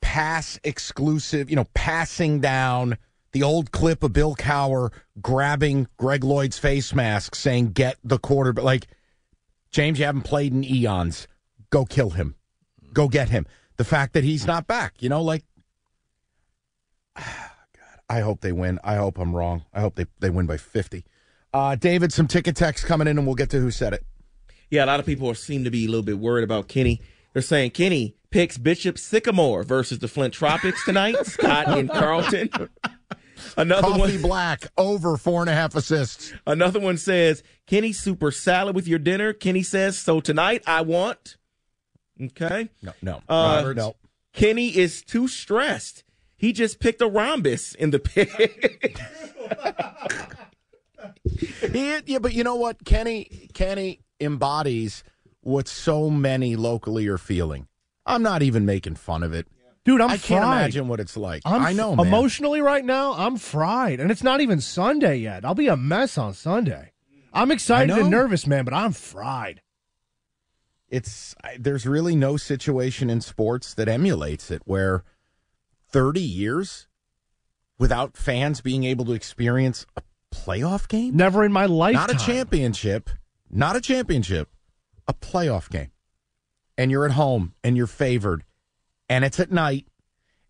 pass 0.00 0.58
exclusive, 0.64 1.50
you 1.50 1.56
know, 1.56 1.66
passing 1.74 2.40
down 2.40 2.96
the 3.34 3.42
old 3.42 3.72
clip 3.72 4.04
of 4.04 4.12
Bill 4.12 4.36
Cowher 4.36 4.90
grabbing 5.20 5.88
Greg 5.96 6.22
Lloyd's 6.22 6.56
face 6.56 6.94
mask 6.94 7.34
saying, 7.34 7.72
get 7.72 7.98
the 8.04 8.18
quarter. 8.18 8.52
But 8.52 8.64
like, 8.64 8.86
James, 9.72 9.98
you 9.98 10.04
haven't 10.06 10.22
played 10.22 10.52
in 10.52 10.64
eons. 10.64 11.26
Go 11.68 11.84
kill 11.84 12.10
him. 12.10 12.36
Go 12.92 13.08
get 13.08 13.30
him. 13.30 13.44
The 13.76 13.84
fact 13.84 14.12
that 14.12 14.22
he's 14.22 14.46
not 14.46 14.68
back, 14.68 14.94
you 15.00 15.08
know, 15.08 15.20
like, 15.20 15.44
God, 17.16 17.24
I 18.08 18.20
hope 18.20 18.40
they 18.40 18.52
win. 18.52 18.78
I 18.84 18.94
hope 18.94 19.18
I'm 19.18 19.34
wrong. 19.34 19.64
I 19.74 19.80
hope 19.80 19.96
they, 19.96 20.06
they 20.20 20.30
win 20.30 20.46
by 20.46 20.56
50. 20.56 21.04
Uh, 21.52 21.74
David, 21.74 22.12
some 22.12 22.28
ticket 22.28 22.54
text 22.54 22.86
coming 22.86 23.08
in 23.08 23.18
and 23.18 23.26
we'll 23.26 23.34
get 23.34 23.50
to 23.50 23.58
who 23.58 23.72
said 23.72 23.92
it. 23.92 24.06
Yeah, 24.70 24.84
a 24.84 24.86
lot 24.86 25.00
of 25.00 25.06
people 25.06 25.28
are, 25.28 25.34
seem 25.34 25.64
to 25.64 25.70
be 25.70 25.86
a 25.86 25.88
little 25.88 26.04
bit 26.04 26.20
worried 26.20 26.44
about 26.44 26.68
Kenny. 26.68 27.00
They're 27.32 27.42
saying 27.42 27.72
Kenny 27.72 28.14
picks 28.30 28.58
Bishop 28.58 28.96
Sycamore 28.96 29.64
versus 29.64 29.98
the 29.98 30.06
Flint 30.06 30.34
Tropics 30.34 30.84
tonight. 30.84 31.16
Scott 31.24 31.76
in 31.76 31.88
Carlton. 31.88 32.48
Another 33.56 33.88
Coffee 33.88 34.12
one. 34.14 34.22
Black 34.22 34.66
over 34.76 35.16
four 35.16 35.40
and 35.40 35.50
a 35.50 35.54
half 35.54 35.74
assists. 35.74 36.32
Another 36.46 36.80
one 36.80 36.96
says, 36.96 37.42
Kenny, 37.66 37.92
super 37.92 38.30
salad 38.30 38.74
with 38.74 38.88
your 38.88 38.98
dinner. 38.98 39.32
Kenny 39.32 39.62
says, 39.62 39.98
so 39.98 40.20
tonight 40.20 40.62
I 40.66 40.82
want. 40.82 41.36
Okay. 42.20 42.68
No, 42.82 42.92
no. 43.02 43.16
Uh, 43.28 43.56
Robert, 43.58 43.76
no. 43.76 43.96
Kenny 44.32 44.76
is 44.76 45.02
too 45.02 45.28
stressed. 45.28 46.04
He 46.36 46.52
just 46.52 46.78
picked 46.80 47.00
a 47.00 47.08
rhombus 47.08 47.74
in 47.74 47.90
the 47.90 47.98
pick. 47.98 48.98
He, 51.72 51.98
yeah, 52.06 52.18
but 52.18 52.32
you 52.34 52.44
know 52.44 52.54
what? 52.54 52.84
Kenny 52.84 53.48
Kenny 53.52 54.00
embodies 54.20 55.04
what 55.40 55.68
so 55.68 56.08
many 56.08 56.56
locally 56.56 57.06
are 57.08 57.18
feeling. 57.18 57.66
I'm 58.06 58.22
not 58.22 58.42
even 58.42 58.64
making 58.64 58.96
fun 58.96 59.22
of 59.22 59.32
it. 59.32 59.46
Dude, 59.84 60.00
I'm 60.00 60.10
I 60.10 60.16
can't 60.16 60.44
imagine 60.44 60.88
what 60.88 60.98
it's 60.98 61.16
like. 61.16 61.42
I'm 61.44 61.62
I 61.62 61.72
know, 61.74 61.94
man. 61.94 62.06
Emotionally, 62.06 62.62
right 62.62 62.84
now, 62.84 63.12
I'm 63.12 63.36
fried, 63.36 64.00
and 64.00 64.10
it's 64.10 64.22
not 64.22 64.40
even 64.40 64.60
Sunday 64.60 65.16
yet. 65.16 65.44
I'll 65.44 65.54
be 65.54 65.68
a 65.68 65.76
mess 65.76 66.16
on 66.16 66.32
Sunday. 66.32 66.92
I'm 67.34 67.50
excited 67.50 67.94
and 67.96 68.10
nervous, 68.10 68.46
man, 68.46 68.64
but 68.64 68.72
I'm 68.72 68.92
fried. 68.92 69.60
It's 70.88 71.34
I, 71.42 71.56
there's 71.58 71.86
really 71.86 72.14
no 72.14 72.36
situation 72.36 73.10
in 73.10 73.20
sports 73.20 73.74
that 73.74 73.88
emulates 73.88 74.50
it 74.50 74.62
where 74.64 75.02
30 75.90 76.20
years 76.20 76.86
without 77.78 78.16
fans 78.16 78.60
being 78.60 78.84
able 78.84 79.04
to 79.06 79.12
experience 79.12 79.84
a 79.96 80.02
playoff 80.32 80.88
game. 80.88 81.16
Never 81.16 81.44
in 81.44 81.52
my 81.52 81.66
life. 81.66 81.94
Not 81.94 82.10
a 82.10 82.16
championship, 82.16 83.10
not 83.50 83.76
a 83.76 83.80
championship, 83.80 84.48
a 85.08 85.14
playoff 85.14 85.68
game. 85.68 85.90
And 86.78 86.90
you're 86.90 87.04
at 87.04 87.12
home 87.12 87.54
and 87.62 87.76
you're 87.76 87.86
favored 87.86 88.44
and 89.08 89.24
it's 89.24 89.40
at 89.40 89.52
night 89.52 89.86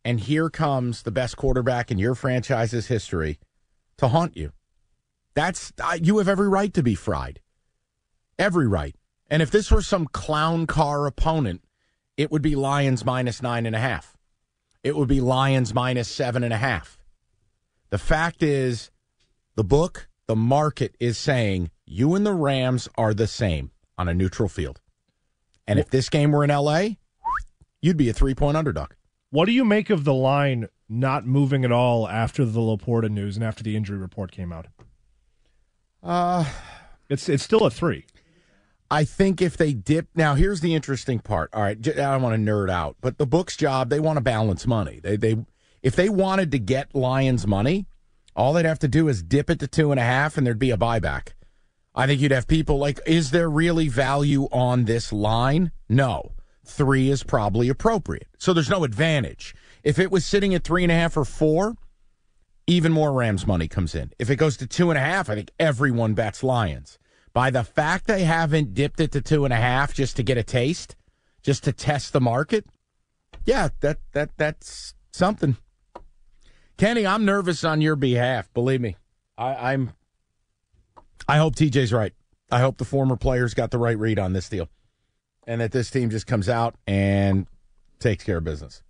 and 0.05 0.21
here 0.21 0.51
comes 0.51 1.03
the 1.03 1.11
best 1.11 1.37
quarterback 1.37 1.91
in 1.91 1.99
your 1.99 2.15
franchise's 2.15 2.89
history 2.89 3.39
to 3.97 4.09
haunt 4.09 4.37
you. 4.37 4.53
That's 5.35 5.73
uh, 5.83 5.99
you 6.01 6.19
have 6.19 6.29
every 6.29 6.49
right 6.49 6.73
to 6.75 6.83
be 6.83 6.95
fried. 6.95 7.41
Every 8.39 8.67
right. 8.67 8.95
And 9.31 9.43
if 9.43 9.51
this 9.51 9.71
were 9.71 9.83
some 9.83 10.07
clown 10.07 10.67
car 10.67 11.07
opponent, 11.07 11.65
it 12.17 12.31
would 12.31 12.43
be 12.43 12.55
Lions 12.55 13.05
minus 13.05 13.43
nine 13.43 13.67
and 13.67 13.75
a 13.75 13.81
half. 13.81 14.17
It 14.83 14.97
would 14.97 15.09
be 15.09 15.21
Lions 15.21 15.73
minus 15.73 16.09
seven 16.09 16.45
and 16.45 16.53
a 16.53 16.59
half. 16.59 16.99
The 17.91 17.99
fact 17.99 18.43
is, 18.43 18.91
the 19.57 19.65
book, 19.65 20.09
the 20.27 20.37
market 20.37 20.95
is 21.01 21.17
saying 21.17 21.71
you 21.87 22.15
and 22.15 22.27
the 22.27 22.35
Rams 22.35 22.89
are 22.97 23.15
the 23.15 23.27
same 23.27 23.71
on 23.97 24.09
a 24.09 24.15
neutral 24.15 24.49
field. 24.49 24.81
And 25.67 25.79
if 25.79 25.89
this 25.89 26.11
game 26.11 26.33
were 26.33 26.45
in 26.45 26.51
LA, 26.51 26.97
you'd 27.85 27.97
be 27.97 28.09
a 28.09 28.13
three 28.13 28.35
point 28.35 28.57
underdog. 28.57 28.93
What 29.31 29.47
do 29.47 29.53
you 29.53 29.65
make 29.65 29.91
of 29.91 30.05
the 30.05 30.15
line 30.15 30.69
not 30.89 31.27
moving 31.27 31.65
at 31.65 31.73
all 31.73 32.09
after 32.09 32.45
the 32.45 32.61
Laporta 32.61 33.11
news 33.11 33.37
and 33.37 33.45
after 33.45 33.63
the 33.63 33.77
injury 33.77 33.99
report 33.99 34.31
came 34.33 34.53
out? 34.53 34.67
Uh, 36.03 36.45
It's 37.09 37.29
it's 37.29 37.43
still 37.43 37.67
a 37.67 37.71
three. 37.71 38.07
I 38.91 39.05
think 39.05 39.43
if 39.43 39.57
they 39.57 39.73
dip 39.73 40.09
now, 40.15 40.35
here's 40.35 40.61
the 40.61 40.75
interesting 40.75 41.19
part. 41.19 41.51
All 41.53 41.63
right, 41.63 41.77
I 41.77 41.93
don't 41.93 42.23
want 42.23 42.35
to 42.35 42.51
nerd 42.51 42.71
out, 42.71 42.97
but 43.01 43.19
the 43.19 43.27
book's 43.27 43.57
job 43.57 43.89
they 43.89 44.01
want 44.01 44.17
to 44.17 44.23
balance 44.23 44.67
money. 44.67 45.01
They 45.03 45.17
they 45.17 45.37
if 45.83 45.97
they 45.97 46.09
wanted 46.09 46.51
to 46.53 46.59
get 46.59 46.95
Lions 46.95 47.47
money, 47.47 47.87
all 48.35 48.53
they'd 48.53 48.65
have 48.65 48.79
to 48.81 48.89
do 48.89 49.09
is 49.09 49.23
dip 49.23 49.51
it 49.51 49.61
to 49.61 49.67
two 49.69 49.91
and 49.91 50.01
a 50.01 50.05
half, 50.05 50.37
and 50.37 50.47
there'd 50.47 50.59
be 50.59 50.71
a 50.71 50.77
buyback. 50.77 51.33
I 51.95 52.07
think 52.07 52.21
you'd 52.21 52.33
have 52.33 52.49
people 52.49 52.79
like, 52.79 52.99
is 53.07 53.31
there 53.31 53.49
really 53.49 53.89
value 53.89 54.45
on 54.51 54.85
this 54.85 55.13
line? 55.13 55.71
No, 55.89 56.33
three 56.65 57.11
is 57.11 57.23
probably 57.23 57.69
appropriate. 57.69 58.29
So 58.39 58.53
there's 58.53 58.71
no 58.71 58.85
advantage. 58.85 59.55
If 59.83 59.99
it 59.99 60.11
was 60.11 60.25
sitting 60.25 60.55
at 60.55 60.65
three 60.65 60.83
and 60.83 60.93
a 60.93 60.95
half 60.95 61.17
or 61.17 61.25
four, 61.25 61.77
even 62.67 62.93
more 62.93 63.13
Rams 63.13 63.47
money 63.47 63.69
comes 63.69 63.95
in. 63.95 64.13
If 64.19 64.31
it 64.31 64.37
goes 64.37 64.57
to 64.59 64.67
two 64.67 64.91
and 64.91 64.99
a 64.99 65.03
half, 65.03 65.29
I 65.29 65.35
think 65.35 65.51
everyone 65.59 66.15
bets 66.15 66.43
Lions. 66.43 66.99
By 67.33 67.51
the 67.51 67.65
fact 67.65 68.07
they 68.07 68.25
haven't 68.25 68.75
dipped 68.75 69.01
it 69.01 69.13
to 69.13 69.21
two 69.21 69.45
and 69.45 69.53
a 69.53 69.59
half 69.59 69.93
just 69.93 70.17
to 70.17 70.23
get 70.23 70.39
a 70.39 70.43
taste, 70.43 70.97
just 71.43 71.65
to 71.65 71.73
test 71.73 72.13
the 72.13 72.21
market, 72.21 72.65
yeah, 73.45 73.69
that 73.81 73.99
that 74.13 74.31
that's 74.37 74.95
something. 75.13 75.57
Kenny, 76.77 77.07
I'm 77.07 77.25
nervous 77.25 77.65
on 77.65 77.81
your 77.81 77.97
behalf. 77.97 78.53
Believe 78.55 78.81
me, 78.81 78.97
I, 79.37 79.73
I'm. 79.73 79.93
I 81.29 81.39
hope 81.39 81.57
TJ's 81.57 81.93
right. 81.93 82.13
I 82.51 82.61
hope 82.61 82.79
the 82.79 82.85
former 82.85 83.17
players 83.17 83.55
got 83.55 83.71
the 83.71 83.79
right 83.79 83.99
read 83.99 84.19
on 84.19 84.33
this 84.33 84.49
deal, 84.49 84.69
and 85.47 85.61
that 85.61 85.73
this 85.73 85.91
team 85.91 86.11
just 86.11 86.27
comes 86.27 86.49
out 86.49 86.75
and 86.87 87.47
takes 87.99 88.25
care 88.25 88.39
of 88.39 88.45
business. 88.45 88.83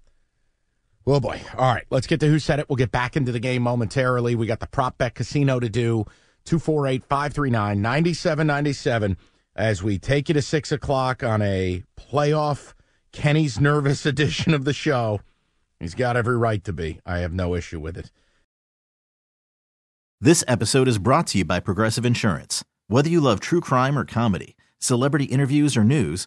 Oh 1.06 1.20
boy. 1.20 1.40
All 1.56 1.73
right, 1.73 1.84
let's 1.90 2.06
get 2.06 2.20
to 2.20 2.28
who 2.28 2.38
said 2.38 2.61
it. 2.61 2.68
We'll 2.68 2.76
get 2.76 2.90
back 2.90 3.16
into 3.16 3.32
the 3.32 3.40
game 3.40 3.62
momentarily. 3.62 4.34
We 4.34 4.46
got 4.46 4.61
the 4.61 4.66
prop 4.66 4.99
bet 4.99 5.14
casino 5.14 5.61
to 5.61 5.68
do. 5.68 6.04
248 6.44 7.04
539 7.04 7.80
9797 7.80 9.16
as 9.56 9.82
we 9.82 9.99
take 9.99 10.28
you 10.28 10.34
to 10.34 10.42
six 10.42 10.73
o'clock 10.73 11.23
on 11.23 11.40
a 11.40 11.82
playoff 11.99 12.75
Kenny's 13.12 13.61
nervous 13.61 14.04
edition 14.06 14.54
of 14.54 14.64
the 14.64 14.73
show. 14.73 15.20
He's 15.80 15.94
got 15.94 16.16
every 16.16 16.37
right 16.37 16.62
to 16.64 16.73
be. 16.73 17.00
I 17.04 17.18
have 17.18 17.32
no 17.32 17.54
issue 17.54 17.80
with 17.80 17.96
it. 17.96 18.11
This 20.20 20.44
episode 20.49 20.88
is 20.88 20.99
brought 20.99 21.26
to 21.28 21.38
you 21.38 21.44
by 21.44 21.61
Progressive 21.61 22.06
Insurance. 22.06 22.64
Whether 22.88 23.08
you 23.08 23.20
love 23.20 23.40
true 23.40 23.61
crime 23.61 23.99
or 23.99 24.04
comedy, 24.04 24.56
celebrity 24.78 25.26
interviews 25.26 25.76
or 25.76 25.84
news, 25.84 26.26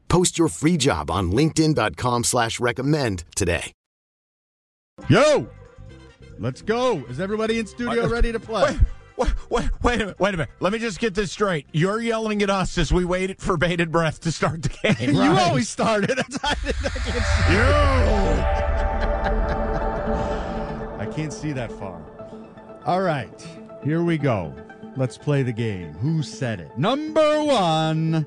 Post 0.11 0.37
your 0.37 0.49
free 0.49 0.75
job 0.75 1.09
on 1.09 1.31
LinkedIn.com 1.31 2.25
slash 2.25 2.59
recommend 2.59 3.23
today. 3.33 3.71
Yo, 5.07 5.47
let's 6.37 6.61
go. 6.61 6.97
Is 7.07 7.21
everybody 7.21 7.59
in 7.59 7.65
studio 7.65 8.09
ready 8.09 8.33
to 8.33 8.39
play? 8.39 8.77
Wait, 9.17 9.29
wait, 9.49 9.49
wait, 9.49 9.69
wait 9.81 9.95
a 9.95 9.99
minute. 9.99 10.19
Wait 10.19 10.33
a 10.33 10.37
minute. 10.37 10.49
Let 10.59 10.73
me 10.73 10.79
just 10.79 10.99
get 10.99 11.15
this 11.15 11.31
straight. 11.31 11.65
You're 11.71 12.01
yelling 12.01 12.41
at 12.41 12.49
us 12.49 12.77
as 12.77 12.91
we 12.91 13.05
waited 13.05 13.39
for 13.39 13.55
bated 13.55 13.89
breath 13.89 14.19
to 14.21 14.33
start 14.33 14.63
the 14.63 14.93
game. 14.93 15.15
You 15.15 15.31
always 15.31 15.69
started. 15.69 16.19
I 16.19 16.55
can't. 20.99 21.09
I 21.09 21.13
can't 21.15 21.31
see 21.31 21.53
that 21.53 21.71
far. 21.71 22.01
All 22.85 23.01
right, 23.01 23.47
here 23.81 24.03
we 24.03 24.17
go. 24.17 24.53
Let's 24.97 25.17
play 25.17 25.41
the 25.43 25.53
game. 25.53 25.93
Who 25.93 26.21
said 26.21 26.59
it? 26.59 26.77
Number 26.77 27.45
one. 27.45 28.25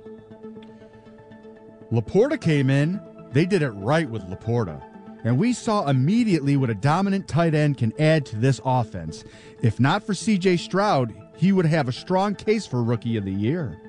Laporta 1.93 2.41
came 2.41 2.71
in. 2.71 3.01
They 3.33 3.45
did 3.47 3.63
it 3.63 3.71
right 3.71 4.09
with 4.09 4.23
Laporta. 4.25 4.83
And 5.25 5.39
we 5.39 5.53
saw 5.55 5.89
immediately 5.89 6.57
what 6.57 6.69
a 6.71 6.75
dominant 6.75 7.27
tight 7.29 7.55
end 7.55 7.79
can 7.79 7.93
add 7.99 8.27
to 8.27 8.37
this 8.37 8.61
offense. 8.65 9.25
If 9.63 9.81
not 9.81 10.03
for 10.03 10.13
CJ 10.13 10.59
Stroud, 10.59 11.15
he 11.37 11.51
would 11.53 11.65
have 11.67 11.89
a 11.89 11.93
strong 11.93 12.35
case 12.35 12.67
for 12.67 12.83
Rookie 12.83 13.17
of 13.17 13.25
the 13.25 13.33
Year. 13.33 13.81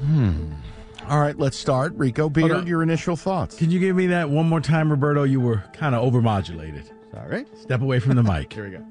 Hmm. 0.00 0.52
All 1.08 1.20
right, 1.20 1.38
let's 1.38 1.56
start. 1.56 1.92
Rico 1.96 2.28
Beard, 2.28 2.50
on. 2.50 2.66
your 2.66 2.82
initial 2.82 3.14
thoughts. 3.14 3.56
Can 3.56 3.70
you 3.70 3.78
give 3.78 3.94
me 3.94 4.06
that 4.08 4.28
one 4.28 4.48
more 4.48 4.60
time, 4.60 4.90
Roberto? 4.90 5.22
You 5.22 5.40
were 5.40 5.62
kind 5.72 5.94
of 5.94 6.02
overmodulated. 6.10 6.90
Sorry. 7.12 7.44
Step 7.60 7.80
away 7.82 8.00
from 8.00 8.16
the 8.16 8.22
mic. 8.24 8.52
Here 8.52 8.64
we 8.64 8.70
go. 8.70 8.84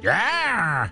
Yeah. 0.00 0.88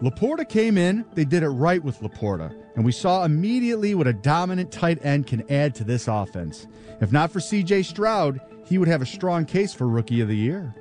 Laporta 0.00 0.48
came 0.48 0.78
in. 0.78 1.04
They 1.14 1.24
did 1.24 1.42
it 1.42 1.48
right 1.48 1.82
with 1.82 1.98
Laporta. 2.00 2.54
And 2.74 2.84
we 2.84 2.92
saw 2.92 3.24
immediately 3.24 3.94
what 3.94 4.06
a 4.06 4.12
dominant 4.12 4.72
tight 4.72 5.04
end 5.04 5.26
can 5.26 5.50
add 5.50 5.74
to 5.76 5.84
this 5.84 6.08
offense. 6.08 6.66
If 7.00 7.12
not 7.12 7.30
for 7.30 7.38
CJ 7.38 7.84
Stroud, 7.84 8.40
he 8.64 8.78
would 8.78 8.88
have 8.88 9.02
a 9.02 9.06
strong 9.06 9.44
case 9.44 9.74
for 9.74 9.86
Rookie 9.86 10.20
of 10.20 10.28
the 10.28 10.36
Year. 10.36 10.74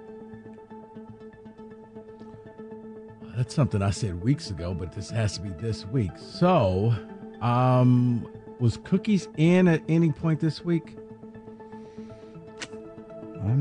That's 3.36 3.54
something 3.54 3.82
I 3.82 3.90
said 3.90 4.22
weeks 4.22 4.50
ago, 4.50 4.74
but 4.74 4.92
this 4.92 5.10
has 5.10 5.34
to 5.34 5.42
be 5.42 5.50
this 5.50 5.86
week. 5.86 6.12
So, 6.18 6.94
um, 7.42 8.28
was 8.60 8.78
Cookies 8.78 9.28
in 9.38 9.68
at 9.68 9.82
any 9.90 10.12
point 10.12 10.40
this 10.40 10.64
week? 10.64 10.96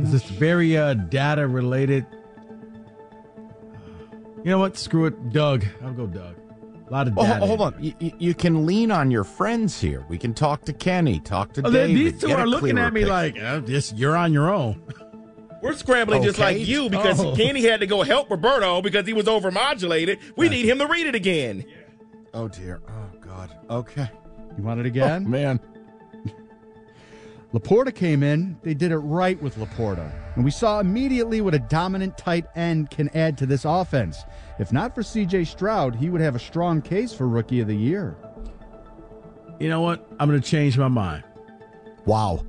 Is 0.02 0.12
this 0.12 0.24
very 0.24 0.76
uh, 0.76 0.94
data 0.94 1.48
related? 1.48 2.06
You 4.44 4.50
know 4.50 4.58
what? 4.58 4.76
Screw 4.76 5.06
it, 5.06 5.30
Doug. 5.30 5.64
I'll 5.82 5.92
go 5.92 6.06
Doug. 6.06 6.39
A 6.90 6.92
lot 6.92 7.06
of 7.06 7.16
Oh, 7.16 7.22
data. 7.22 7.46
hold 7.46 7.60
on. 7.60 7.74
You, 7.78 7.92
you- 8.00 8.12
you 8.18 8.34
can 8.34 8.66
lean 8.66 8.90
on 8.90 9.10
your 9.12 9.22
friends 9.24 9.80
here. 9.80 10.04
We 10.08 10.18
can 10.18 10.34
talk 10.34 10.64
to 10.64 10.72
Kenny, 10.72 11.20
talk 11.20 11.52
to 11.54 11.62
Oh, 11.64 11.70
David. 11.70 11.96
these 12.14 12.20
two 12.20 12.26
get 12.26 12.40
are 12.40 12.46
looking 12.48 12.78
at 12.78 12.92
me 12.92 13.02
picture. 13.02 13.12
like, 13.12 13.40
uh, 13.40 13.60
this, 13.60 13.92
you're 13.92 14.16
on 14.16 14.32
your 14.32 14.52
own. 14.52 14.82
We're 15.62 15.74
scrambling 15.74 16.22
just 16.24 16.38
like 16.38 16.58
you 16.58 16.88
because 16.90 17.20
Oh. 17.20 17.36
Kenny 17.36 17.62
had 17.62 17.80
to 17.80 17.86
go 17.86 18.02
help 18.02 18.30
Roberto 18.30 18.82
because 18.82 19.06
he 19.06 19.12
was 19.12 19.26
overmodulated. 19.26 20.18
We 20.36 20.48
need 20.48 20.64
him 20.66 20.78
to 20.78 20.86
read 20.86 21.06
it 21.06 21.14
again. 21.14 21.64
Oh 22.34 22.48
dear. 22.48 22.80
Oh 22.88 23.18
God. 23.20 23.50
Okay. 23.68 24.10
You 24.56 24.64
want 24.64 24.80
it 24.80 24.86
again? 24.86 25.28
Man. 25.30 25.60
Laporta 27.52 27.92
came 27.92 28.22
in. 28.22 28.56
They 28.62 28.74
did 28.74 28.92
it 28.92 28.98
right 28.98 29.40
with 29.42 29.56
Laporta. 29.56 30.12
And 30.36 30.44
we 30.44 30.52
saw 30.52 30.78
immediately 30.78 31.40
what 31.40 31.54
a 31.54 31.58
dominant 31.58 32.16
tight 32.16 32.46
end 32.54 32.90
can 32.90 33.08
add 33.10 33.36
to 33.38 33.46
this 33.46 33.64
offense. 33.64 34.24
If 34.58 34.72
not 34.72 34.94
for 34.94 35.02
CJ 35.02 35.46
Stroud, 35.48 35.96
he 35.96 36.10
would 36.10 36.20
have 36.20 36.36
a 36.36 36.38
strong 36.38 36.80
case 36.80 37.12
for 37.12 37.26
Rookie 37.26 37.60
of 37.60 37.66
the 37.66 37.76
Year. 37.76 38.16
You 39.58 39.68
know 39.68 39.80
what? 39.80 40.06
I'm 40.20 40.28
going 40.28 40.40
to 40.40 40.48
change 40.48 40.78
my 40.78 40.88
mind. 40.88 41.24
Wow. 42.06 42.44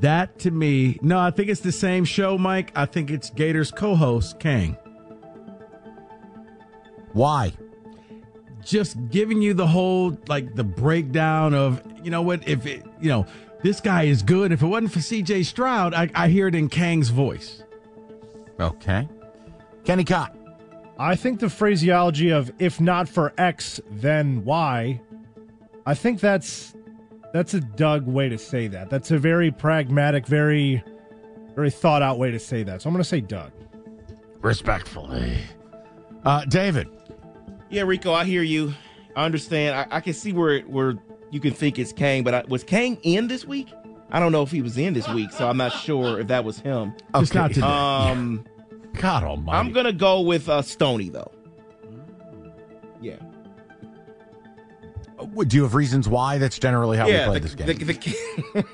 That 0.00 0.38
to 0.40 0.50
me, 0.50 0.98
no, 1.00 1.18
I 1.18 1.30
think 1.30 1.48
it's 1.48 1.60
the 1.60 1.72
same 1.72 2.04
show, 2.04 2.36
Mike. 2.36 2.72
I 2.74 2.86
think 2.86 3.10
it's 3.10 3.30
Gators 3.30 3.70
co 3.70 3.94
host, 3.94 4.40
Kang. 4.40 4.76
Why? 7.12 7.52
just 8.64 8.96
giving 9.10 9.40
you 9.40 9.54
the 9.54 9.66
whole 9.66 10.16
like 10.28 10.54
the 10.54 10.64
breakdown 10.64 11.54
of 11.54 11.82
you 12.02 12.10
know 12.10 12.22
what 12.22 12.46
if 12.48 12.66
it 12.66 12.84
you 13.00 13.08
know 13.08 13.26
this 13.62 13.80
guy 13.80 14.04
is 14.04 14.22
good 14.22 14.52
if 14.52 14.62
it 14.62 14.66
wasn't 14.66 14.92
for 14.92 15.00
cj 15.00 15.44
stroud 15.44 15.94
i, 15.94 16.08
I 16.14 16.28
hear 16.28 16.48
it 16.48 16.54
in 16.54 16.68
kang's 16.68 17.08
voice 17.10 17.62
Okay. 18.60 19.08
Kenny 19.84 20.04
Cott. 20.04 20.36
I 20.98 21.16
think 21.16 21.40
the 21.40 21.48
phraseology 21.48 22.30
of 22.30 22.52
"if 22.58 22.80
not 22.80 23.08
for 23.08 23.32
X, 23.38 23.80
then 23.90 24.44
Y," 24.44 25.00
I 25.86 25.94
think 25.94 26.20
that's 26.20 26.74
that's 27.32 27.54
a 27.54 27.60
Doug 27.60 28.06
way 28.06 28.28
to 28.28 28.36
say 28.36 28.68
that. 28.68 28.90
That's 28.90 29.10
a 29.10 29.18
very 29.18 29.50
pragmatic, 29.50 30.26
very 30.26 30.84
very 31.54 31.70
thought 31.70 32.02
out 32.02 32.18
way 32.18 32.30
to 32.30 32.38
say 32.38 32.62
that. 32.64 32.82
So 32.82 32.88
I'm 32.88 32.94
going 32.94 33.02
to 33.02 33.08
say 33.08 33.22
Doug. 33.22 33.50
Respectfully. 34.42 35.38
Uh, 36.24 36.44
David. 36.44 36.88
Yeah, 37.70 37.82
Rico, 37.82 38.12
I 38.12 38.24
hear 38.24 38.42
you. 38.42 38.74
I 39.16 39.24
understand. 39.24 39.74
I, 39.74 39.96
I 39.96 40.00
can 40.00 40.12
see 40.12 40.32
where 40.34 40.56
it 40.56 40.68
where 40.68 40.98
you 41.30 41.40
can 41.40 41.52
think 41.52 41.78
it's 41.78 41.92
Kang, 41.92 42.24
but 42.24 42.34
I, 42.34 42.44
was 42.48 42.64
Kang 42.64 42.98
in 43.02 43.28
this 43.28 43.44
week? 43.44 43.68
I 44.10 44.18
don't 44.18 44.32
know 44.32 44.42
if 44.42 44.50
he 44.50 44.60
was 44.62 44.76
in 44.76 44.92
this 44.94 45.08
week, 45.08 45.30
so 45.30 45.48
I'm 45.48 45.56
not 45.56 45.72
sure 45.72 46.18
if 46.20 46.26
that 46.28 46.44
was 46.44 46.58
him. 46.58 46.92
Just 47.16 47.34
not 47.34 47.52
today. 47.52 47.66
Um, 47.66 48.44
God 48.94 49.22
Almighty. 49.22 49.56
I'm 49.58 49.72
gonna 49.72 49.92
go 49.92 50.20
with 50.20 50.48
uh, 50.48 50.62
Stony 50.62 51.08
though. 51.08 51.30
Yeah, 53.00 53.16
Uh, 55.18 55.44
Do 55.44 55.56
you 55.56 55.62
have 55.62 55.74
reasons 55.74 56.08
why? 56.08 56.38
That's 56.38 56.58
generally 56.58 56.98
how 56.98 57.06
yeah. 57.06 57.28
we 57.28 57.30
play 57.30 57.38
the, 57.38 57.48
this 57.48 57.54
game. 57.54 57.66
The, 57.66 57.74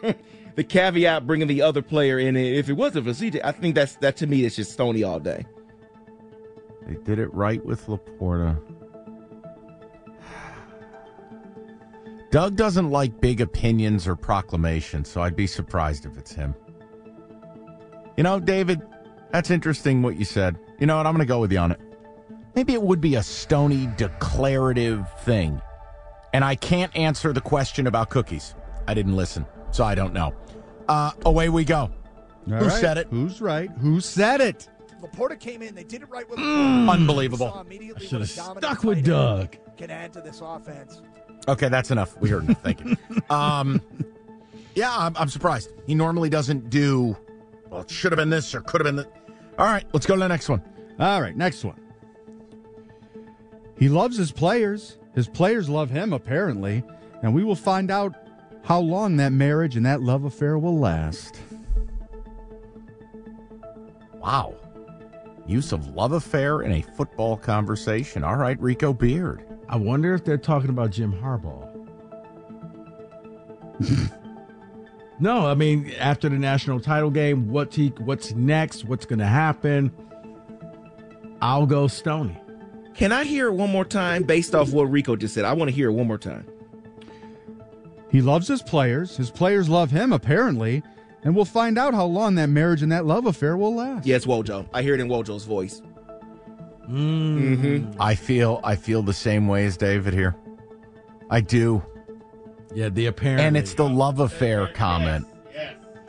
the, 0.00 0.16
the 0.56 0.64
caveat 0.64 1.26
bringing 1.26 1.46
the 1.46 1.62
other 1.62 1.82
player 1.82 2.18
in. 2.18 2.36
If 2.36 2.68
it 2.68 2.72
wasn't 2.72 3.06
for 3.06 3.12
CJ, 3.12 3.40
I 3.44 3.52
think 3.52 3.74
that's 3.76 3.96
that 3.96 4.16
to 4.16 4.26
me. 4.26 4.44
It's 4.44 4.56
just 4.56 4.72
Stony 4.72 5.04
all 5.04 5.20
day. 5.20 5.44
They 6.86 6.94
did 7.04 7.18
it 7.18 7.32
right 7.34 7.64
with 7.64 7.86
Laporta. 7.86 8.58
Doug 12.36 12.54
doesn't 12.54 12.90
like 12.90 13.18
big 13.18 13.40
opinions 13.40 14.06
or 14.06 14.14
proclamations, 14.14 15.08
so 15.08 15.22
I'd 15.22 15.36
be 15.36 15.46
surprised 15.46 16.04
if 16.04 16.18
it's 16.18 16.34
him. 16.34 16.54
You 18.18 18.24
know, 18.24 18.40
David, 18.40 18.82
that's 19.32 19.50
interesting 19.50 20.02
what 20.02 20.18
you 20.18 20.26
said. 20.26 20.58
You 20.78 20.86
know 20.86 20.98
what? 20.98 21.06
I'm 21.06 21.14
going 21.14 21.26
to 21.26 21.26
go 21.26 21.40
with 21.40 21.50
you 21.50 21.56
on 21.56 21.72
it. 21.72 21.80
Maybe 22.54 22.74
it 22.74 22.82
would 22.82 23.00
be 23.00 23.14
a 23.14 23.22
stony 23.22 23.88
declarative 23.96 25.10
thing. 25.20 25.62
And 26.34 26.44
I 26.44 26.56
can't 26.56 26.94
answer 26.94 27.32
the 27.32 27.40
question 27.40 27.86
about 27.86 28.10
cookies. 28.10 28.54
I 28.86 28.92
didn't 28.92 29.16
listen, 29.16 29.46
so 29.70 29.84
I 29.84 29.94
don't 29.94 30.12
know. 30.12 30.34
Uh, 30.90 31.12
away 31.24 31.48
we 31.48 31.64
go. 31.64 31.78
All 31.78 31.90
Who 32.44 32.66
right. 32.66 32.70
said 32.70 32.98
it? 32.98 33.06
Who's 33.08 33.40
right? 33.40 33.70
Who 33.78 33.98
said 33.98 34.42
it? 34.42 34.68
Laporta 35.00 35.40
came 35.40 35.62
in. 35.62 35.74
They 35.74 35.84
did 35.84 36.02
it 36.02 36.10
right 36.10 36.28
with 36.28 36.38
Mm, 36.38 36.90
unbelievable. 36.90 37.48
Saw 37.48 37.62
immediately 37.62 38.06
Should 38.06 38.20
have 38.20 38.28
stuck 38.28 38.84
with 38.84 39.06
Doug. 39.06 39.56
Can 39.78 39.90
add 39.90 40.12
to 40.12 40.20
this 40.20 40.42
offense. 40.44 41.00
Okay, 41.48 41.68
that's 41.68 41.90
enough. 41.90 42.16
We 42.20 42.28
heard 42.28 42.44
enough. 42.44 42.62
Thank 42.62 42.84
you. 42.84 42.96
Um, 43.30 43.80
yeah, 44.74 44.94
I'm, 44.96 45.16
I'm 45.16 45.28
surprised. 45.28 45.70
He 45.86 45.94
normally 45.94 46.28
doesn't 46.28 46.70
do. 46.70 47.16
Well, 47.70 47.82
it 47.82 47.90
should 47.90 48.12
have 48.12 48.18
been 48.18 48.30
this 48.30 48.54
or 48.54 48.60
could 48.60 48.80
have 48.80 48.86
been 48.86 48.96
that. 48.96 49.12
All 49.58 49.66
right, 49.66 49.84
let's 49.92 50.06
go 50.06 50.14
to 50.14 50.20
the 50.20 50.28
next 50.28 50.48
one. 50.48 50.62
All 50.98 51.20
right, 51.20 51.36
next 51.36 51.64
one. 51.64 51.80
He 53.78 53.88
loves 53.88 54.16
his 54.16 54.32
players. 54.32 54.98
His 55.14 55.28
players 55.28 55.68
love 55.68 55.90
him, 55.90 56.12
apparently. 56.12 56.82
And 57.22 57.34
we 57.34 57.44
will 57.44 57.56
find 57.56 57.90
out 57.90 58.14
how 58.64 58.80
long 58.80 59.16
that 59.16 59.32
marriage 59.32 59.76
and 59.76 59.86
that 59.86 60.02
love 60.02 60.24
affair 60.24 60.58
will 60.58 60.78
last. 60.78 61.40
Wow. 64.14 64.54
Use 65.46 65.72
of 65.72 65.94
love 65.94 66.12
affair 66.12 66.62
in 66.62 66.72
a 66.72 66.82
football 66.82 67.36
conversation. 67.36 68.24
All 68.24 68.36
right, 68.36 68.60
Rico 68.60 68.92
Beard. 68.92 69.45
I 69.68 69.76
wonder 69.76 70.14
if 70.14 70.24
they're 70.24 70.38
talking 70.38 70.70
about 70.70 70.90
Jim 70.90 71.12
Harbaugh. 71.12 71.72
no, 75.20 75.46
I 75.46 75.54
mean 75.54 75.92
after 75.98 76.28
the 76.28 76.36
national 76.36 76.80
title 76.80 77.10
game, 77.10 77.48
what's 77.48 77.76
he? 77.76 77.88
What's 77.98 78.32
next? 78.32 78.84
What's 78.84 79.06
going 79.06 79.18
to 79.18 79.26
happen? 79.26 79.92
I'll 81.42 81.66
go 81.66 81.86
Stony. 81.88 82.38
Can 82.94 83.12
I 83.12 83.24
hear 83.24 83.48
it 83.48 83.52
one 83.52 83.70
more 83.70 83.84
time 83.84 84.22
based 84.22 84.54
off 84.54 84.72
what 84.72 84.84
Rico 84.84 85.16
just 85.16 85.34
said? 85.34 85.44
I 85.44 85.52
want 85.52 85.68
to 85.68 85.74
hear 85.74 85.90
it 85.90 85.92
one 85.92 86.06
more 86.06 86.18
time. 86.18 86.46
He 88.10 88.22
loves 88.22 88.48
his 88.48 88.62
players. 88.62 89.16
His 89.16 89.30
players 89.30 89.68
love 89.68 89.90
him, 89.90 90.12
apparently. 90.12 90.82
And 91.22 91.34
we'll 91.34 91.44
find 91.44 91.76
out 91.76 91.92
how 91.92 92.06
long 92.06 92.36
that 92.36 92.48
marriage 92.48 92.82
and 92.82 92.92
that 92.92 93.04
love 93.04 93.26
affair 93.26 93.56
will 93.56 93.74
last. 93.74 94.06
Yes, 94.06 94.24
Wojo. 94.24 94.66
I 94.72 94.82
hear 94.82 94.94
it 94.94 95.00
in 95.00 95.08
Wojo's 95.08 95.44
voice. 95.44 95.82
Mm. 96.88 97.96
I 97.98 98.14
feel 98.14 98.60
I 98.62 98.76
feel 98.76 99.02
the 99.02 99.12
same 99.12 99.48
way 99.48 99.66
as 99.66 99.76
David 99.76 100.14
here. 100.14 100.36
I 101.30 101.40
do. 101.40 101.82
Yeah, 102.74 102.88
the 102.88 103.06
apparently. 103.06 103.46
And 103.46 103.56
it's 103.56 103.74
the 103.74 103.88
love 103.88 104.20
affair 104.20 104.68
comment. 104.68 105.26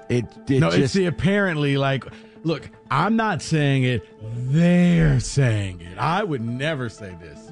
It, 0.09 0.25
it 0.47 0.59
no, 0.59 0.69
just 0.69 0.77
it's 0.77 0.93
the 0.93 1.07
apparently. 1.07 1.77
Like, 1.77 2.05
look, 2.43 2.69
I'm 2.89 3.15
not 3.15 3.41
saying 3.41 3.83
it. 3.83 4.07
They're 4.21 5.19
saying 5.19 5.81
it. 5.81 5.97
I 5.97 6.23
would 6.23 6.41
never 6.41 6.89
say 6.89 7.15
this. 7.19 7.51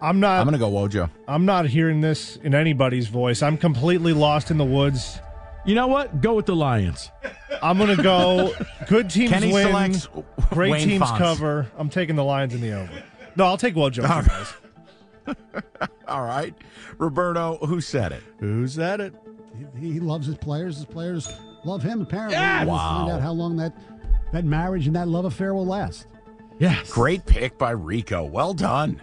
I'm 0.00 0.18
not. 0.18 0.40
I'm 0.40 0.46
going 0.46 0.52
to 0.52 0.58
go 0.58 0.70
Wojo. 0.70 1.08
I'm 1.28 1.46
not 1.46 1.66
hearing 1.66 2.00
this 2.00 2.36
in 2.36 2.54
anybody's 2.54 3.06
voice. 3.06 3.42
I'm 3.42 3.56
completely 3.56 4.12
lost 4.12 4.50
in 4.50 4.58
the 4.58 4.64
woods. 4.64 5.20
You 5.64 5.74
know 5.76 5.86
what? 5.86 6.20
Go 6.20 6.34
with 6.34 6.46
the 6.46 6.56
Lions. 6.56 7.10
I'm 7.62 7.78
gonna 7.78 7.96
go. 8.02 8.52
Good 8.88 9.08
teams 9.10 9.30
Kenny 9.30 9.52
win. 9.52 9.66
selects 9.68 10.08
Great 10.50 10.72
Wayne 10.72 10.88
teams 10.88 11.02
Fonts. 11.04 11.18
cover. 11.18 11.66
I'm 11.78 11.88
taking 11.88 12.16
the 12.16 12.24
Lions 12.24 12.54
in 12.54 12.60
the 12.60 12.72
over. 12.72 12.90
No, 13.36 13.44
I'll 13.44 13.56
take 13.56 13.74
Wojo. 13.74 14.02
All 14.08 14.22
guys. 14.22 14.54
All 16.08 16.22
right. 16.24 16.54
Roberto, 16.98 17.58
who 17.64 17.80
said 17.80 18.12
it? 18.12 18.22
Who 18.40 18.66
said 18.66 19.00
it? 19.00 19.14
He, 19.78 19.92
he 19.92 20.00
loves 20.00 20.26
his 20.26 20.36
players. 20.36 20.76
His 20.76 20.84
players 20.86 21.28
love 21.64 21.82
him. 21.82 22.00
Apparently, 22.02 22.34
Yes! 22.36 22.66
we'll 22.66 22.74
Wow. 22.74 22.98
find 23.06 23.12
out 23.12 23.20
how 23.20 23.32
long 23.32 23.56
that 23.58 23.72
that 24.32 24.44
marriage 24.44 24.86
and 24.86 24.96
that 24.96 25.08
love 25.08 25.24
affair 25.26 25.54
will 25.54 25.66
last. 25.66 26.06
Yes. 26.58 26.90
Great 26.90 27.24
pick 27.26 27.56
by 27.58 27.70
Rico. 27.70 28.24
Well 28.24 28.52
done. 28.54 29.00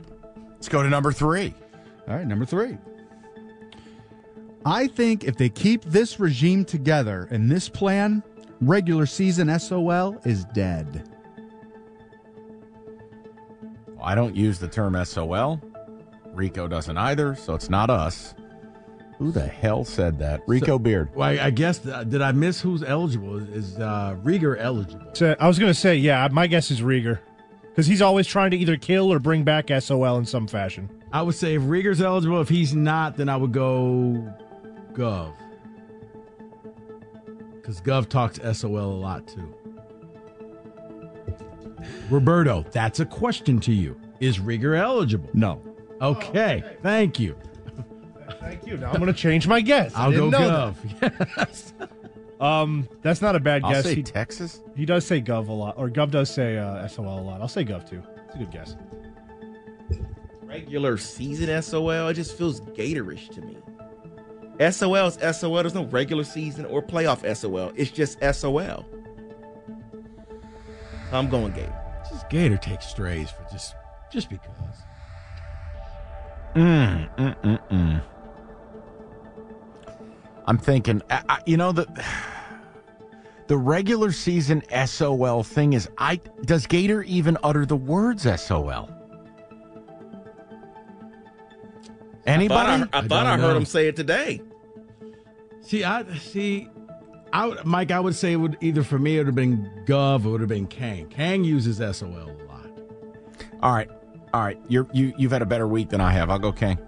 Let's 0.52 0.68
go 0.70 0.84
to 0.84 0.90
number 0.90 1.12
three. 1.12 1.54
All 2.08 2.16
right, 2.16 2.28
number 2.28 2.46
three. 2.46 2.78
I 4.66 4.88
think 4.88 5.24
if 5.24 5.38
they 5.38 5.50
keep 5.50 5.84
this 5.86 6.20
regime 6.20 6.66
together 6.66 7.28
and 7.32 7.50
this 7.50 7.70
plan, 7.70 8.24
regular 8.62 9.06
season 9.06 9.58
SOL 9.60 10.20
is 10.26 10.46
dead. 10.46 11.10
I 14.02 14.16
don't 14.16 14.36
use 14.36 14.60
the 14.60 14.68
term 14.68 15.04
SOL. 15.06 15.62
Rico 16.34 16.68
doesn't 16.68 16.98
either, 16.98 17.36
so 17.36 17.54
it's 17.54 17.70
not 17.70 17.90
us. 17.90 18.34
Who 19.18 19.32
the 19.32 19.46
hell 19.46 19.84
said 19.84 20.20
that? 20.20 20.42
Rico 20.48 20.80
Beard. 20.80 21.10
Well, 21.14 21.28
I, 21.28 21.48
I 21.48 21.50
guess 21.50 21.86
uh, 21.86 22.06
did 22.06 22.22
I 22.22 22.32
miss 22.32 22.62
who's 22.62 22.84
eligible? 22.84 23.38
Is, 23.38 23.50
is 23.50 23.80
uh, 23.80 24.16
Rieger 24.24 24.56
eligible? 24.58 25.08
So, 25.14 25.36
I 25.40 25.48
was 25.48 25.60
gonna 25.60 25.74
say, 25.74 25.98
yeah. 25.98 26.26
My 26.32 26.48
guess 26.48 26.72
is 26.72 26.80
Rieger, 26.80 27.20
because 27.64 27.86
he's 27.86 28.02
always 28.02 28.28
trying 28.28 28.52
to 28.52 28.58
either 28.58 28.78
kill 28.78 29.12
or 29.12 29.20
bring 29.20 29.44
back 29.44 29.70
SOL 29.82 30.18
in 30.18 30.26
some 30.26 30.48
fashion. 30.48 30.90
I 31.12 31.22
would 31.22 31.36
say 31.36 31.56
if 31.56 31.64
Rieger's 31.64 32.02
eligible. 32.02 32.40
If 32.40 32.48
he's 32.48 32.74
not, 32.74 33.18
then 33.18 33.28
I 33.28 33.36
would 33.36 33.52
go 33.52 34.34
Gov. 34.94 35.34
Because 37.56 37.82
Gov 37.82 38.08
talks 38.10 38.40
SOL 38.58 38.78
a 38.78 39.00
lot 39.00 39.28
too. 39.28 39.54
Roberto, 42.10 42.66
that's 42.72 43.00
a 43.00 43.06
question 43.06 43.60
to 43.62 43.72
you. 43.74 44.00
Is 44.20 44.40
Rieger 44.40 44.78
eligible? 44.78 45.30
No. 45.34 45.62
Okay, 46.02 46.64
thank 46.82 47.20
you. 47.20 47.36
Thank 48.40 48.66
you. 48.66 48.78
Now 48.78 48.92
I'm 48.92 49.00
gonna 49.00 49.14
change 49.14 49.48
my 49.48 49.62
guess. 49.62 49.94
I 49.96 50.06
I'll 50.06 50.12
go 50.12 50.32
didn't 50.32 50.48
know 50.48 50.76
Gov. 51.02 51.34
Yes. 51.38 51.74
Um, 52.40 52.88
that's 53.02 53.22
not 53.22 53.36
a 53.36 53.40
bad 53.40 53.64
I'll 53.66 53.72
guess. 53.74 53.84
say 53.84 53.96
he, 53.96 54.04
Texas. 54.04 54.62
he 54.76 54.86
does 54.86 55.06
say 55.06 55.22
Gov 55.22 55.50
a 55.50 55.52
lot, 55.52 55.78
or 55.78 55.90
Gov 55.90 56.10
does 56.12 56.30
say 56.30 56.58
uh, 56.58 56.88
SOL 56.88 57.20
a 57.20 57.22
lot. 57.22 57.42
I'll 57.42 57.50
say 57.50 57.66
Gov 57.66 57.88
too. 57.90 58.02
It's 58.28 58.36
a 58.36 58.38
good 58.38 58.52
guess. 58.52 58.76
Regular 60.44 60.98
season 60.98 61.62
SOL, 61.62 62.08
it 62.08 62.14
just 62.14 62.38
feels 62.38 62.62
Gatorish 62.62 63.30
to 63.32 63.42
me. 63.42 63.58
SOL 64.60 65.08
is 65.08 65.38
SOL. 65.38 65.56
There's 65.56 65.74
no 65.74 65.86
regular 65.86 66.24
season 66.24 66.66
or 66.66 66.82
playoff 66.82 67.24
SOL. 67.36 67.72
It's 67.76 67.92
just 67.92 68.20
SOL. 68.34 68.86
I'm 71.12 71.30
going 71.30 71.54
Gator. 71.54 71.76
Just 72.10 72.30
Gator 72.30 72.58
takes 72.58 72.86
strays 72.88 73.32
for 73.32 73.46
just 73.52 73.76
just 74.12 74.30
because. 74.30 74.50
Mm, 76.56 77.16
mm, 77.16 77.42
mm, 77.42 77.60
mm. 77.70 78.02
I'm 80.46 80.58
thinking, 80.58 81.02
I, 81.10 81.22
I, 81.30 81.40
you 81.46 81.58
know, 81.58 81.72
the 81.72 81.88
the 83.48 83.58
regular 83.58 84.12
season 84.12 84.62
SOL 84.86 85.44
thing 85.44 85.74
is, 85.74 85.90
I 85.98 86.20
does 86.44 86.68
Gator 86.68 87.04
even 87.04 87.38
utter 87.44 87.66
the 87.66 87.78
words 87.78 88.28
SOL? 88.42 88.90
Anybody? 92.26 92.60
I 92.60 92.78
thought 92.80 92.90
I, 92.94 92.98
I, 92.98 93.02
I 93.02 93.08
thought 93.08 93.26
I 93.26 93.30
don't 93.32 93.40
heard 93.40 93.54
know. 93.54 93.58
him 93.58 93.66
say 93.66 93.88
it 93.88 93.96
today. 93.96 94.42
See, 95.62 95.84
I 95.84 96.04
see. 96.18 96.68
I 97.32 97.46
would, 97.48 97.64
Mike, 97.66 97.92
I 97.92 98.00
would 98.00 98.16
say 98.16 98.34
it 98.34 98.38
would 98.38 98.58
either 98.62 98.84
for 98.84 98.98
me 98.98 99.16
it 99.16 99.20
would 99.20 99.28
have 99.28 99.36
been 99.36 99.70
Gov 99.86 100.26
or 100.26 100.30
it 100.30 100.32
would 100.32 100.42
have 100.42 100.50
been 100.50 100.68
Kang. 100.68 101.08
Kang 101.10 101.44
uses 101.44 101.78
SOL 101.78 102.10
a 102.10 102.26
lot. 102.48 102.72
All 103.62 103.74
right, 103.74 103.90
all 104.34 104.42
right. 104.42 104.58
You're 104.68 104.88
you 104.94 105.14
you've 105.18 105.32
had 105.32 105.42
a 105.42 105.46
better 105.46 105.68
week 105.68 105.90
than 105.90 106.02
I 106.02 106.12
have. 106.12 106.30
I'll 106.30 106.40
go 106.40 106.52
Kang. 106.52 106.80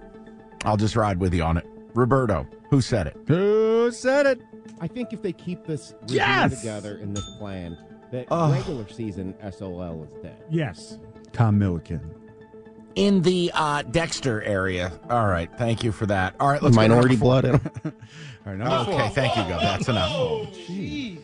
I'll 0.66 0.78
just 0.78 0.96
ride 0.96 1.20
with 1.20 1.34
you 1.34 1.44
on 1.44 1.58
it. 1.58 1.66
Roberto, 1.94 2.48
who 2.70 2.82
said 2.82 3.08
it? 3.08 3.18
Who 3.28 3.92
said 3.92 4.26
it? 4.26 4.42
I 4.80 4.88
think 4.88 5.14
if 5.14 5.22
they 5.22 5.34
keep 5.34 5.66
this 5.66 5.94
Yes! 6.08 6.60
together 6.60 6.98
in 6.98 7.14
this 7.14 7.30
plan, 7.38 7.78
that 8.12 8.28
Ugh. 8.32 8.52
regular 8.54 8.88
season 8.88 9.36
SOL 9.52 10.04
is 10.04 10.14
dead. 10.24 10.38
Yes. 10.50 10.98
Tom 11.34 11.60
Milliken. 11.60 12.00
In 12.96 13.22
the 13.22 13.52
uh, 13.54 13.84
Dexter 13.84 14.42
area. 14.44 14.92
All 15.10 15.28
right, 15.28 15.50
thank 15.58 15.84
you 15.84 15.92
for 15.92 16.06
that. 16.08 16.36
All 16.40 16.50
right, 16.50 16.62
let's 16.62 16.76
Minority 16.76 17.16
number 17.16 17.42
four. 17.42 17.42
blood 17.42 17.46
in 17.46 17.54
'em. 17.56 17.72
All 17.86 17.92
right, 18.54 18.58
number 18.58 18.76
Okay, 18.92 18.92
four. 18.92 19.10
thank 19.10 19.36
you, 19.38 19.44
Gov. 19.44 19.62
That's 19.62 19.88
enough. 19.88 20.12
Jeez. 20.12 21.20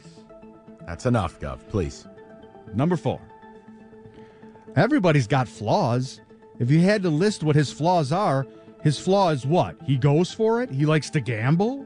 That's 0.85 1.05
enough, 1.05 1.39
Gov. 1.39 1.59
Please. 1.69 2.07
Number 2.73 2.95
four. 2.95 3.19
Everybody's 4.75 5.27
got 5.27 5.47
flaws. 5.47 6.21
If 6.59 6.71
you 6.71 6.79
had 6.81 7.03
to 7.03 7.09
list 7.09 7.43
what 7.43 7.55
his 7.55 7.71
flaws 7.71 8.11
are, 8.11 8.45
his 8.83 8.97
flaw 8.99 9.29
is 9.31 9.45
what? 9.45 9.75
He 9.85 9.97
goes 9.97 10.31
for 10.31 10.61
it? 10.61 10.69
He 10.71 10.85
likes 10.85 11.09
to 11.11 11.19
gamble? 11.19 11.85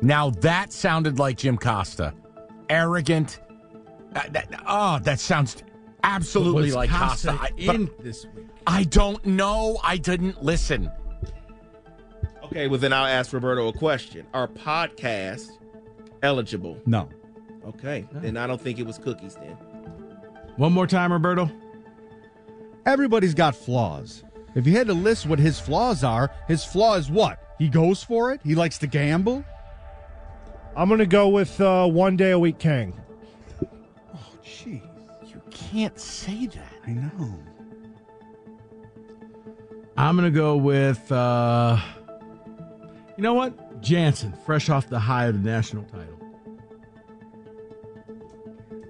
Now 0.00 0.30
that 0.30 0.72
sounded 0.72 1.18
like 1.18 1.38
Jim 1.38 1.56
Costa. 1.56 2.14
Arrogant. 2.68 3.40
Uh, 4.14 4.22
that, 4.30 4.62
oh, 4.68 4.98
that 5.00 5.18
sounds 5.18 5.56
absolutely 6.04 6.64
Was 6.64 6.74
like 6.74 6.90
Costa 6.90 7.32
Costa. 7.32 7.54
I, 7.56 7.72
in 7.74 7.90
this 8.00 8.26
week. 8.34 8.46
I 8.66 8.84
don't 8.84 9.24
know. 9.26 9.78
I 9.82 9.96
didn't 9.96 10.42
listen. 10.42 10.90
Okay, 12.44 12.68
well 12.68 12.78
then 12.78 12.92
I'll 12.92 13.06
ask 13.06 13.32
Roberto 13.32 13.68
a 13.68 13.72
question. 13.72 14.26
Are 14.34 14.46
podcasts 14.46 15.50
eligible? 16.22 16.78
No. 16.86 17.08
Okay, 17.66 18.06
then 18.12 18.36
I 18.36 18.46
don't 18.46 18.60
think 18.60 18.78
it 18.78 18.86
was 18.86 18.98
cookies 18.98 19.34
then. 19.34 19.56
One 20.56 20.72
more 20.72 20.86
time, 20.86 21.12
Roberto. 21.12 21.50
Everybody's 22.86 23.34
got 23.34 23.56
flaws. 23.56 24.22
If 24.54 24.66
you 24.66 24.74
had 24.74 24.86
to 24.86 24.94
list 24.94 25.26
what 25.26 25.38
his 25.38 25.58
flaws 25.58 26.04
are, 26.04 26.30
his 26.46 26.64
flaw 26.64 26.94
is 26.96 27.10
what? 27.10 27.40
He 27.58 27.68
goes 27.68 28.04
for 28.04 28.32
it? 28.32 28.40
He 28.44 28.54
likes 28.54 28.78
to 28.78 28.86
gamble? 28.86 29.44
I'm 30.76 30.88
going 30.88 30.98
to 30.98 31.06
go 31.06 31.28
with 31.28 31.60
uh, 31.60 31.86
one 31.88 32.16
day 32.16 32.32
a 32.32 32.38
week 32.38 32.58
Kang. 32.58 32.92
Jeez. 34.44 34.66
You 34.66 34.93
can't 35.54 35.98
say 35.98 36.46
that. 36.46 36.74
I 36.86 36.90
know. 36.90 37.38
I'm 39.96 40.16
gonna 40.16 40.30
go 40.30 40.56
with 40.56 41.10
uh 41.10 41.78
you 43.16 43.22
know 43.22 43.34
what? 43.34 43.80
Jansen, 43.80 44.32
fresh 44.44 44.68
off 44.68 44.88
the 44.88 44.98
high 44.98 45.26
of 45.26 45.40
the 45.42 45.48
national 45.48 45.84
title. 45.84 46.18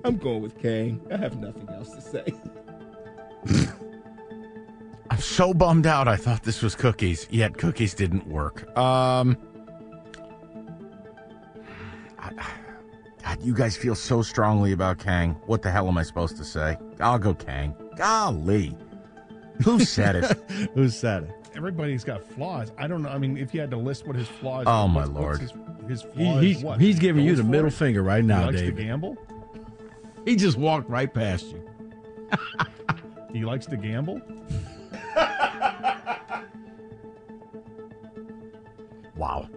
I'm 0.05 0.17
going 0.17 0.43
with 0.43 0.61
Kang. 0.61 1.01
I 1.13 1.17
have 1.19 1.39
nothing 1.39 1.69
else 1.69 1.91
to 1.91 2.01
say. 2.01 2.25
I'm 5.11 5.21
so 5.21 5.53
bummed 5.53 5.87
out. 5.87 6.09
I 6.09 6.17
thought 6.17 6.43
this 6.43 6.63
was 6.63 6.75
cookies, 6.75 7.27
yet 7.31 7.57
cookies 7.59 7.95
didn't 7.95 8.27
work. 8.27 8.67
Um, 8.77 9.37
I- 12.19 12.33
God, 13.37 13.45
you 13.45 13.55
guys 13.55 13.77
feel 13.77 13.95
so 13.95 14.23
strongly 14.23 14.73
about 14.73 14.99
Kang. 14.99 15.33
What 15.47 15.63
the 15.63 15.71
hell 15.71 15.89
am 15.89 15.99
I 15.99 16.03
supposed 16.03 16.37
to 16.37 16.45
say? 16.45 16.77
I'll 17.01 17.19
go 17.19 17.35
Kang. 17.35 17.75
Golly, 17.97 18.77
who 19.63 19.81
said 19.81 20.17
it? 20.17 20.39
Who 20.75 20.89
said 20.89 21.25
it? 21.25 21.31
Everybody's 21.57 22.03
got 22.03 22.25
flaws. 22.27 22.73
I 22.77 22.87
don't 22.89 23.03
know. 23.03 23.09
I 23.11 23.19
mean, 23.19 23.37
if 23.37 23.55
you 23.55 23.61
had 23.61 23.71
to 23.71 23.77
list 23.77 24.07
what 24.07 24.17
his 24.17 24.27
flaws, 24.27 24.65
oh, 24.67 24.71
are. 24.71 24.85
Oh, 24.85 24.89
my 24.89 25.07
what's- 25.07 25.11
what's 25.11 25.53
Lord. 25.53 25.89
his, 25.89 26.03
his 26.03 26.17
He, 26.17 26.55
he- 26.55 26.65
what? 26.65 26.81
he's 26.81 26.99
giving 26.99 27.25
you 27.25 27.37
the 27.37 27.45
middle 27.45 27.69
it? 27.69 27.73
finger 27.75 28.03
right 28.03 28.25
now. 28.25 28.37
He 28.37 28.41
now, 28.41 28.47
likes 28.51 28.61
David. 28.61 28.77
to 28.77 28.83
gamble. 28.85 29.17
He 30.25 30.35
just 30.37 30.57
walked 30.59 30.89
right 30.91 31.13
past 31.13 31.47
you. 31.47 31.63
He 33.33 33.45
likes 33.45 33.67
to 33.67 33.77
gamble. 33.77 34.21
Wow. 39.17 39.49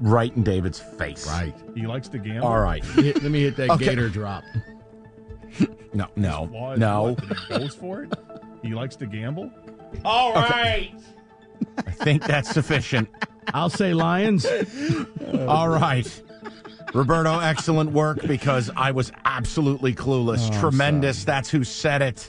Right 0.00 0.34
in 0.36 0.42
David's 0.42 0.78
face. 0.78 1.26
Right. 1.26 1.54
He 1.74 1.86
likes 1.86 2.08
to 2.08 2.18
gamble. 2.18 2.46
All 2.46 2.60
right. 2.60 2.84
Let 2.88 2.96
me 2.96 3.02
hit, 3.04 3.22
let 3.22 3.32
me 3.32 3.42
hit 3.42 3.56
that 3.56 3.70
Okay. 3.70 3.84
gator 3.86 4.08
drop. 4.08 4.44
No, 5.94 6.06
no, 6.16 6.46
Flaw 6.48 6.72
is 6.74 6.78
no. 6.78 7.02
what? 7.18 7.36
He 7.38 7.58
goes 7.58 7.74
for 7.74 8.02
it. 8.02 8.14
He 8.62 8.74
likes 8.74 8.94
to 8.96 9.06
gamble. 9.06 9.50
All 10.04 10.34
right. 10.34 10.92
I 11.78 11.90
think 11.90 12.24
that's 12.24 12.50
sufficient. 12.50 13.08
I'll 13.54 13.70
say 13.70 13.94
Lions. 13.94 14.46
All 15.48 15.68
right. 15.68 16.22
Roberto, 16.94 17.38
excellent 17.40 17.90
work 17.92 18.20
because 18.26 18.70
I 18.76 18.90
was 18.92 19.10
absolutely 19.24 19.94
clueless. 19.94 20.48
Oh, 20.54 20.60
Tremendous. 20.60 21.24
That's 21.24 21.48
who 21.48 21.64
said 21.64 22.02
it. 22.02 22.28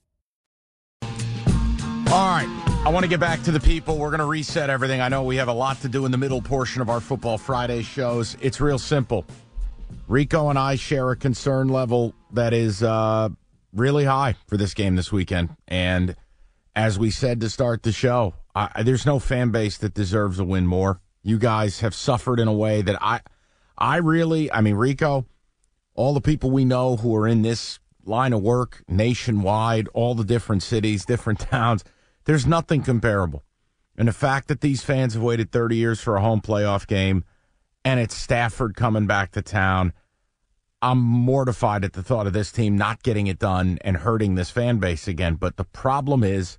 All 2.11 2.27
right. 2.27 2.49
I 2.85 2.89
want 2.89 3.05
to 3.05 3.09
get 3.09 3.21
back 3.21 3.41
to 3.43 3.51
the 3.51 3.59
people. 3.61 3.97
We're 3.97 4.09
going 4.09 4.19
to 4.19 4.25
reset 4.25 4.69
everything. 4.69 4.99
I 4.99 5.07
know 5.07 5.23
we 5.23 5.37
have 5.37 5.47
a 5.47 5.53
lot 5.53 5.79
to 5.79 5.87
do 5.87 6.05
in 6.05 6.11
the 6.11 6.17
middle 6.17 6.41
portion 6.41 6.81
of 6.81 6.89
our 6.89 6.99
Football 6.99 7.37
Friday 7.37 7.83
shows. 7.83 8.35
It's 8.41 8.59
real 8.59 8.77
simple. 8.77 9.25
Rico 10.09 10.49
and 10.49 10.59
I 10.59 10.75
share 10.75 11.09
a 11.11 11.15
concern 11.15 11.69
level 11.69 12.13
that 12.33 12.51
is 12.51 12.83
uh, 12.83 13.29
really 13.71 14.03
high 14.03 14.35
for 14.47 14.57
this 14.57 14.73
game 14.73 14.97
this 14.97 15.09
weekend. 15.13 15.55
And 15.69 16.17
as 16.75 16.99
we 16.99 17.11
said 17.11 17.39
to 17.39 17.49
start 17.49 17.83
the 17.83 17.93
show, 17.93 18.33
I, 18.53 18.83
there's 18.83 19.05
no 19.05 19.17
fan 19.17 19.51
base 19.51 19.77
that 19.77 19.93
deserves 19.93 20.37
a 20.37 20.43
win 20.43 20.67
more. 20.67 20.99
You 21.23 21.39
guys 21.39 21.79
have 21.79 21.95
suffered 21.95 22.41
in 22.41 22.49
a 22.49 22.53
way 22.53 22.81
that 22.81 23.01
I, 23.01 23.21
I 23.77 23.97
really, 23.97 24.51
I 24.51 24.59
mean, 24.59 24.75
Rico, 24.75 25.27
all 25.93 26.13
the 26.13 26.19
people 26.19 26.51
we 26.51 26.65
know 26.65 26.97
who 26.97 27.15
are 27.15 27.25
in 27.25 27.41
this 27.41 27.79
line 28.03 28.33
of 28.33 28.41
work 28.41 28.83
nationwide, 28.89 29.87
all 29.93 30.13
the 30.13 30.25
different 30.25 30.61
cities, 30.61 31.05
different 31.05 31.39
towns, 31.49 31.85
there's 32.25 32.45
nothing 32.45 32.83
comparable. 32.83 33.43
And 33.97 34.07
the 34.07 34.13
fact 34.13 34.47
that 34.47 34.61
these 34.61 34.83
fans 34.83 35.13
have 35.13 35.23
waited 35.23 35.51
30 35.51 35.75
years 35.75 35.99
for 35.99 36.15
a 36.15 36.21
home 36.21 36.41
playoff 36.41 36.87
game 36.87 37.23
and 37.83 37.99
it's 37.99 38.15
Stafford 38.15 38.75
coming 38.75 39.07
back 39.07 39.31
to 39.31 39.41
town, 39.41 39.93
I'm 40.81 40.99
mortified 40.99 41.83
at 41.83 41.93
the 41.93 42.01
thought 42.01 42.25
of 42.27 42.33
this 42.33 42.51
team 42.51 42.77
not 42.77 43.03
getting 43.03 43.27
it 43.27 43.37
done 43.37 43.77
and 43.81 43.97
hurting 43.97 44.35
this 44.35 44.49
fan 44.49 44.77
base 44.79 45.07
again. 45.07 45.35
But 45.35 45.57
the 45.57 45.65
problem 45.65 46.23
is, 46.23 46.57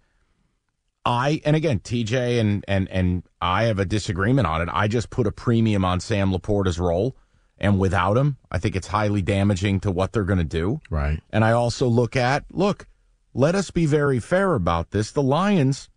I 1.05 1.41
and 1.45 1.57
again 1.57 1.81
TJ 1.81 2.39
and 2.41 2.65
and 2.69 2.89
and 2.89 3.25
I 3.41 3.65
have 3.65 3.81
a 3.81 3.85
disagreement 3.85 4.47
on 4.47 4.63
it. 4.63 4.69
I 4.73 4.87
just 4.87 5.11
put 5.11 5.27
a 5.27 5.33
premium 5.33 5.85
on 5.85 5.99
Sam 5.99 6.33
Laporta's 6.33 6.79
role, 6.79 7.17
And 7.59 7.79
without 7.81 8.17
him, 8.17 8.37
I 8.51 8.59
think 8.59 8.77
it's 8.77 8.87
highly 8.89 9.23
damaging 9.23 9.81
to 9.81 9.91
what 9.91 10.13
they're 10.13 10.23
going 10.23 10.39
to 10.39 10.45
do. 10.45 10.81
Right. 10.91 11.21
And 11.31 11.45
I 11.45 11.53
also 11.53 11.89
look 11.89 12.15
at, 12.15 12.45
look, 12.53 12.87
let 13.35 13.55
us 13.55 13.71
be 13.71 13.87
very 13.87 14.21
fair 14.21 14.55
about 14.55 14.91
this. 14.91 15.11
The 15.11 15.23
Lions, 15.23 15.89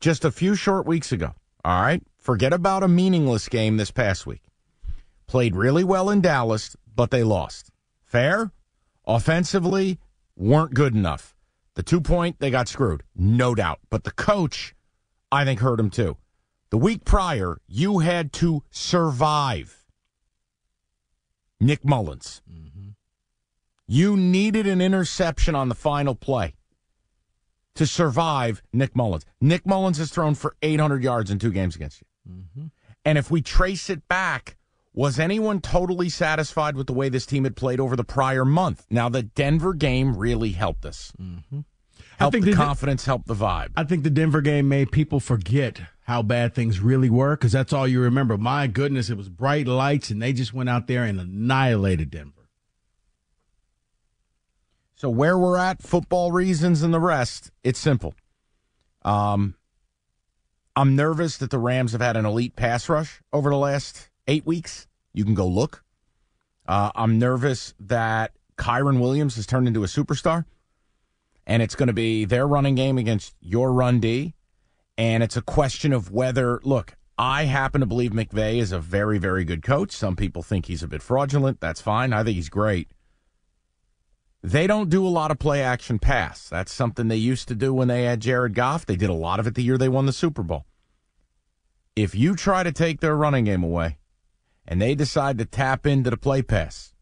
just 0.00 0.24
a 0.24 0.32
few 0.32 0.54
short 0.54 0.86
weeks 0.86 1.12
ago, 1.12 1.32
all 1.64 1.80
right, 1.80 2.02
forget 2.18 2.52
about 2.52 2.82
a 2.82 2.88
meaningless 2.88 3.48
game 3.48 3.76
this 3.76 3.90
past 3.90 4.26
week. 4.26 4.42
Played 5.28 5.54
really 5.54 5.84
well 5.84 6.10
in 6.10 6.20
Dallas, 6.20 6.76
but 6.94 7.10
they 7.10 7.22
lost. 7.22 7.70
Fair? 8.04 8.50
Offensively, 9.06 9.98
weren't 10.36 10.74
good 10.74 10.94
enough. 10.94 11.34
The 11.74 11.82
two 11.82 12.00
point, 12.00 12.40
they 12.40 12.50
got 12.50 12.68
screwed, 12.68 13.04
no 13.14 13.54
doubt. 13.54 13.78
But 13.88 14.04
the 14.04 14.10
coach, 14.10 14.74
I 15.30 15.44
think, 15.44 15.60
hurt 15.60 15.80
him 15.80 15.88
too. 15.88 16.18
The 16.70 16.78
week 16.78 17.04
prior, 17.04 17.58
you 17.66 18.00
had 18.00 18.32
to 18.34 18.64
survive. 18.70 19.84
Nick 21.60 21.84
Mullens. 21.84 22.42
Mm-hmm. 22.50 22.88
You 23.86 24.16
needed 24.16 24.66
an 24.66 24.80
interception 24.80 25.54
on 25.54 25.68
the 25.68 25.74
final 25.74 26.14
play 26.14 26.54
to 27.74 27.86
survive 27.86 28.62
Nick 28.72 28.94
Mullens. 28.94 29.24
Nick 29.40 29.66
Mullens 29.66 29.98
has 29.98 30.10
thrown 30.10 30.34
for 30.34 30.56
800 30.62 31.02
yards 31.02 31.30
in 31.30 31.38
two 31.38 31.50
games 31.50 31.76
against 31.76 32.00
you. 32.00 32.32
Mm-hmm. 32.32 32.66
And 33.04 33.18
if 33.18 33.30
we 33.30 33.42
trace 33.42 33.90
it 33.90 34.06
back, 34.08 34.56
was 34.94 35.18
anyone 35.18 35.60
totally 35.60 36.08
satisfied 36.08 36.76
with 36.76 36.86
the 36.86 36.92
way 36.92 37.08
this 37.08 37.26
team 37.26 37.44
had 37.44 37.56
played 37.56 37.80
over 37.80 37.96
the 37.96 38.04
prior 38.04 38.44
month? 38.44 38.86
Now, 38.90 39.08
the 39.08 39.22
Denver 39.22 39.72
game 39.72 40.16
really 40.16 40.50
helped 40.50 40.84
us. 40.84 41.12
Mm-hmm. 41.20 41.60
Helped 42.18 42.34
think 42.34 42.44
the 42.44 42.50
the- 42.50 42.56
confidence, 42.56 43.06
helped 43.06 43.26
the 43.26 43.34
vibe. 43.34 43.70
I 43.76 43.84
think 43.84 44.04
the 44.04 44.10
Denver 44.10 44.42
game 44.42 44.68
made 44.68 44.92
people 44.92 45.18
forget 45.18 45.80
how 46.02 46.22
bad 46.22 46.54
things 46.54 46.80
really 46.80 47.08
were 47.08 47.36
because 47.36 47.52
that's 47.52 47.72
all 47.72 47.88
you 47.88 48.00
remember. 48.00 48.36
My 48.36 48.66
goodness, 48.66 49.08
it 49.08 49.16
was 49.16 49.28
bright 49.28 49.66
lights, 49.66 50.10
and 50.10 50.20
they 50.20 50.32
just 50.32 50.52
went 50.52 50.68
out 50.68 50.86
there 50.88 51.04
and 51.04 51.18
annihilated 51.18 52.10
Denver. 52.10 52.41
So 55.02 55.10
where 55.10 55.36
we're 55.36 55.58
at, 55.58 55.82
football 55.82 56.30
reasons 56.30 56.84
and 56.84 56.94
the 56.94 57.00
rest, 57.00 57.50
it's 57.64 57.80
simple. 57.80 58.14
Um, 59.04 59.56
I'm 60.76 60.94
nervous 60.94 61.38
that 61.38 61.50
the 61.50 61.58
Rams 61.58 61.90
have 61.90 62.00
had 62.00 62.16
an 62.16 62.24
elite 62.24 62.54
pass 62.54 62.88
rush 62.88 63.20
over 63.32 63.50
the 63.50 63.56
last 63.56 64.10
eight 64.28 64.46
weeks. 64.46 64.86
You 65.12 65.24
can 65.24 65.34
go 65.34 65.44
look. 65.44 65.82
Uh, 66.68 66.92
I'm 66.94 67.18
nervous 67.18 67.74
that 67.80 68.30
Kyren 68.56 69.00
Williams 69.00 69.34
has 69.34 69.44
turned 69.44 69.66
into 69.66 69.82
a 69.82 69.88
superstar, 69.88 70.44
and 71.48 71.64
it's 71.64 71.74
going 71.74 71.88
to 71.88 71.92
be 71.92 72.24
their 72.24 72.46
running 72.46 72.76
game 72.76 72.96
against 72.96 73.34
your 73.40 73.72
run 73.72 73.98
D. 73.98 74.34
And 74.96 75.24
it's 75.24 75.36
a 75.36 75.42
question 75.42 75.92
of 75.92 76.12
whether, 76.12 76.60
look, 76.62 76.94
I 77.18 77.46
happen 77.46 77.80
to 77.80 77.88
believe 77.88 78.12
McVay 78.12 78.58
is 78.58 78.70
a 78.70 78.78
very, 78.78 79.18
very 79.18 79.44
good 79.44 79.64
coach. 79.64 79.90
Some 79.90 80.14
people 80.14 80.44
think 80.44 80.66
he's 80.66 80.84
a 80.84 80.88
bit 80.88 81.02
fraudulent. 81.02 81.58
That's 81.58 81.80
fine. 81.80 82.12
I 82.12 82.22
think 82.22 82.36
he's 82.36 82.48
great. 82.48 82.86
They 84.42 84.66
don't 84.66 84.90
do 84.90 85.06
a 85.06 85.08
lot 85.08 85.30
of 85.30 85.38
play 85.38 85.62
action 85.62 86.00
pass. 86.00 86.48
That's 86.48 86.72
something 86.72 87.06
they 87.06 87.16
used 87.16 87.46
to 87.48 87.54
do 87.54 87.72
when 87.72 87.86
they 87.88 88.04
had 88.04 88.20
Jared 88.20 88.54
Goff. 88.54 88.84
They 88.84 88.96
did 88.96 89.10
a 89.10 89.14
lot 89.14 89.38
of 89.38 89.46
it 89.46 89.54
the 89.54 89.62
year 89.62 89.78
they 89.78 89.88
won 89.88 90.06
the 90.06 90.12
Super 90.12 90.42
Bowl. 90.42 90.66
If 91.94 92.14
you 92.14 92.34
try 92.34 92.64
to 92.64 92.72
take 92.72 93.00
their 93.00 93.16
running 93.16 93.44
game 93.44 93.62
away 93.62 93.98
and 94.66 94.82
they 94.82 94.96
decide 94.96 95.38
to 95.38 95.44
tap 95.44 95.86
into 95.86 96.10
the 96.10 96.16
play 96.16 96.42
pass 96.42 96.92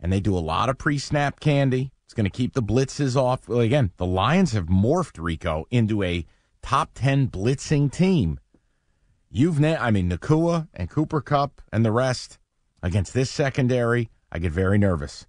and 0.00 0.12
they 0.12 0.18
do 0.18 0.36
a 0.36 0.40
lot 0.40 0.68
of 0.68 0.76
pre 0.76 0.98
snap 0.98 1.38
candy, 1.38 1.92
it's 2.04 2.14
going 2.14 2.24
to 2.24 2.30
keep 2.30 2.54
the 2.54 2.62
blitzes 2.62 3.14
off. 3.14 3.48
Well, 3.48 3.60
again, 3.60 3.92
the 3.96 4.06
Lions 4.06 4.52
have 4.52 4.66
morphed 4.66 5.22
Rico 5.22 5.66
into 5.70 6.02
a 6.02 6.26
top 6.62 6.90
10 6.94 7.28
blitzing 7.28 7.92
team. 7.92 8.40
You've, 9.30 9.60
na- 9.60 9.78
I 9.78 9.92
mean, 9.92 10.10
Nacua 10.10 10.66
and 10.74 10.90
Cooper 10.90 11.20
Kupp 11.20 11.62
and 11.72 11.84
the 11.84 11.92
rest 11.92 12.38
against 12.82 13.14
this 13.14 13.30
secondary, 13.30 14.10
I 14.32 14.40
get 14.40 14.50
very 14.50 14.78
nervous. 14.78 15.26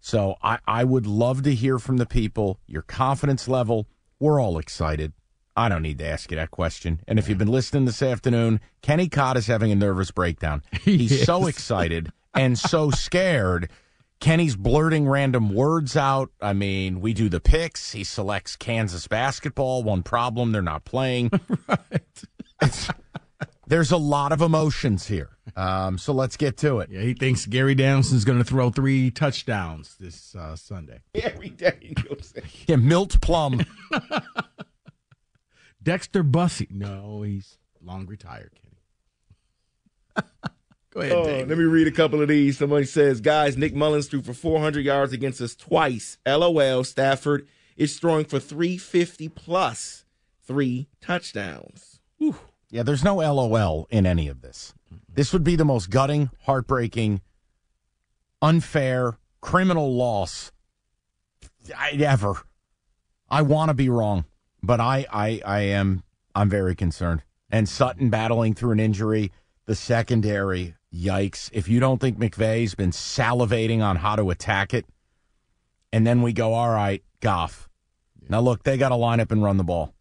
So 0.00 0.36
I, 0.42 0.58
I 0.66 0.84
would 0.84 1.06
love 1.06 1.42
to 1.42 1.54
hear 1.54 1.78
from 1.78 1.98
the 1.98 2.06
people, 2.06 2.58
your 2.66 2.82
confidence 2.82 3.46
level. 3.46 3.86
We're 4.18 4.40
all 4.40 4.58
excited. 4.58 5.12
I 5.56 5.68
don't 5.68 5.82
need 5.82 5.98
to 5.98 6.06
ask 6.06 6.30
you 6.30 6.36
that 6.36 6.50
question. 6.50 7.00
And 7.06 7.18
if 7.18 7.28
you've 7.28 7.38
been 7.38 7.48
listening 7.48 7.84
this 7.84 8.02
afternoon, 8.02 8.60
Kenny 8.82 9.08
Cott 9.08 9.36
is 9.36 9.46
having 9.46 9.70
a 9.72 9.76
nervous 9.76 10.10
breakdown. 10.10 10.62
He's 10.82 11.24
so 11.24 11.46
excited 11.46 12.12
and 12.34 12.58
so 12.58 12.90
scared. 12.90 13.68
Kenny's 14.20 14.54
blurting 14.54 15.08
random 15.08 15.52
words 15.54 15.96
out. 15.96 16.30
I 16.40 16.52
mean, 16.52 17.00
we 17.00 17.14
do 17.14 17.28
the 17.28 17.40
picks. 17.40 17.92
He 17.92 18.04
selects 18.04 18.54
Kansas 18.54 19.08
basketball. 19.08 19.82
One 19.82 20.02
problem, 20.02 20.52
they're 20.52 20.62
not 20.62 20.84
playing. 20.84 21.30
right. 21.68 22.20
there's 23.66 23.90
a 23.90 23.96
lot 23.96 24.32
of 24.32 24.42
emotions 24.42 25.06
here. 25.06 25.30
Um, 25.56 25.98
so 25.98 26.12
let's 26.12 26.36
get 26.36 26.56
to 26.58 26.80
it. 26.80 26.90
Yeah, 26.90 27.00
he 27.02 27.14
thinks 27.14 27.46
Gary 27.46 27.74
Downson's 27.74 28.24
going 28.24 28.38
to 28.38 28.44
throw 28.44 28.70
three 28.70 29.10
touchdowns 29.10 29.96
this 29.98 30.34
uh, 30.34 30.56
Sunday. 30.56 31.00
Every 31.14 31.50
day. 31.50 31.94
Yeah, 32.66 32.76
Milt 32.76 33.20
Plum. 33.20 33.60
Dexter 35.82 36.22
Bussey. 36.22 36.68
No, 36.70 37.22
he's 37.22 37.58
long 37.82 38.06
retired, 38.06 38.52
Kenny. 38.54 40.26
Go 40.92 41.00
ahead, 41.00 41.12
Oh, 41.12 41.24
Dave. 41.24 41.48
let 41.48 41.56
me 41.58 41.64
read 41.64 41.86
a 41.86 41.92
couple 41.92 42.20
of 42.20 42.28
these. 42.28 42.58
Somebody 42.58 42.84
says, 42.84 43.20
guys, 43.20 43.56
Nick 43.56 43.74
Mullens 43.74 44.08
threw 44.08 44.22
for 44.22 44.34
400 44.34 44.84
yards 44.84 45.12
against 45.12 45.40
us 45.40 45.54
twice. 45.54 46.18
LOL. 46.26 46.84
Stafford 46.84 47.46
is 47.76 47.98
throwing 47.98 48.24
for 48.24 48.40
350 48.40 49.28
plus 49.28 50.04
three 50.42 50.88
touchdowns. 51.00 52.00
Yeah, 52.72 52.82
there's 52.82 53.04
no 53.04 53.16
LOL 53.16 53.86
in 53.90 54.04
any 54.04 54.28
of 54.28 54.42
this. 54.42 54.74
This 55.08 55.32
would 55.32 55.44
be 55.44 55.56
the 55.56 55.64
most 55.64 55.90
gutting, 55.90 56.30
heartbreaking, 56.42 57.20
unfair, 58.40 59.18
criminal 59.40 59.94
loss 59.94 60.52
I- 61.76 61.92
ever. 61.92 62.34
I 63.28 63.42
want 63.42 63.68
to 63.68 63.74
be 63.74 63.88
wrong, 63.88 64.24
but 64.62 64.80
I, 64.80 65.06
I, 65.12 65.40
I 65.44 65.60
am, 65.60 66.02
I'm 66.34 66.48
very 66.48 66.74
concerned. 66.74 67.22
And 67.50 67.68
Sutton 67.68 68.10
battling 68.10 68.54
through 68.54 68.72
an 68.72 68.80
injury, 68.80 69.32
the 69.66 69.74
secondary, 69.74 70.74
yikes. 70.92 71.50
If 71.52 71.68
you 71.68 71.80
don't 71.80 72.00
think 72.00 72.18
McVay's 72.18 72.74
been 72.74 72.90
salivating 72.90 73.82
on 73.82 73.96
how 73.96 74.16
to 74.16 74.30
attack 74.30 74.74
it, 74.74 74.86
and 75.92 76.06
then 76.06 76.22
we 76.22 76.32
go, 76.32 76.54
all 76.54 76.70
right, 76.70 77.02
Goff. 77.20 77.68
Now 78.28 78.40
look, 78.40 78.62
they 78.62 78.76
got 78.76 78.90
to 78.90 78.96
line 78.96 79.20
up 79.20 79.32
and 79.32 79.42
run 79.42 79.56
the 79.56 79.64
ball. 79.64 79.94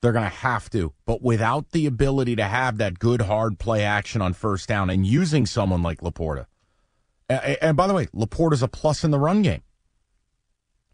They're 0.00 0.12
going 0.12 0.24
to 0.24 0.36
have 0.36 0.70
to. 0.70 0.94
But 1.04 1.22
without 1.22 1.70
the 1.72 1.86
ability 1.86 2.36
to 2.36 2.44
have 2.44 2.78
that 2.78 2.98
good, 2.98 3.22
hard 3.22 3.58
play 3.58 3.84
action 3.84 4.22
on 4.22 4.32
first 4.32 4.68
down 4.68 4.88
and 4.90 5.06
using 5.06 5.44
someone 5.46 5.82
like 5.82 6.00
Laporta. 6.00 6.46
And 7.28 7.76
by 7.76 7.86
the 7.86 7.94
way, 7.94 8.06
Laporta's 8.06 8.62
a 8.62 8.68
plus 8.68 9.04
in 9.04 9.10
the 9.10 9.18
run 9.18 9.42
game. 9.42 9.62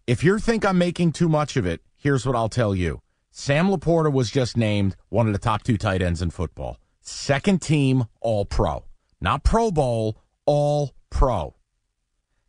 If 0.06 0.22
you 0.22 0.38
think 0.38 0.64
I'm 0.64 0.78
making 0.78 1.12
too 1.12 1.28
much 1.28 1.56
of 1.56 1.66
it, 1.66 1.80
here's 1.96 2.26
what 2.26 2.36
I'll 2.36 2.48
tell 2.48 2.74
you. 2.74 3.00
Sam 3.30 3.68
Laporta 3.68 4.12
was 4.12 4.30
just 4.30 4.56
named 4.56 4.96
one 5.08 5.26
of 5.26 5.32
the 5.32 5.38
top 5.38 5.62
two 5.62 5.76
tight 5.76 6.02
ends 6.02 6.22
in 6.22 6.30
football. 6.30 6.78
Second 7.00 7.62
team 7.62 8.06
All 8.20 8.44
Pro. 8.44 8.84
Not 9.20 9.44
Pro 9.44 9.70
Bowl, 9.70 10.18
All 10.46 10.94
Pro. 11.10 11.54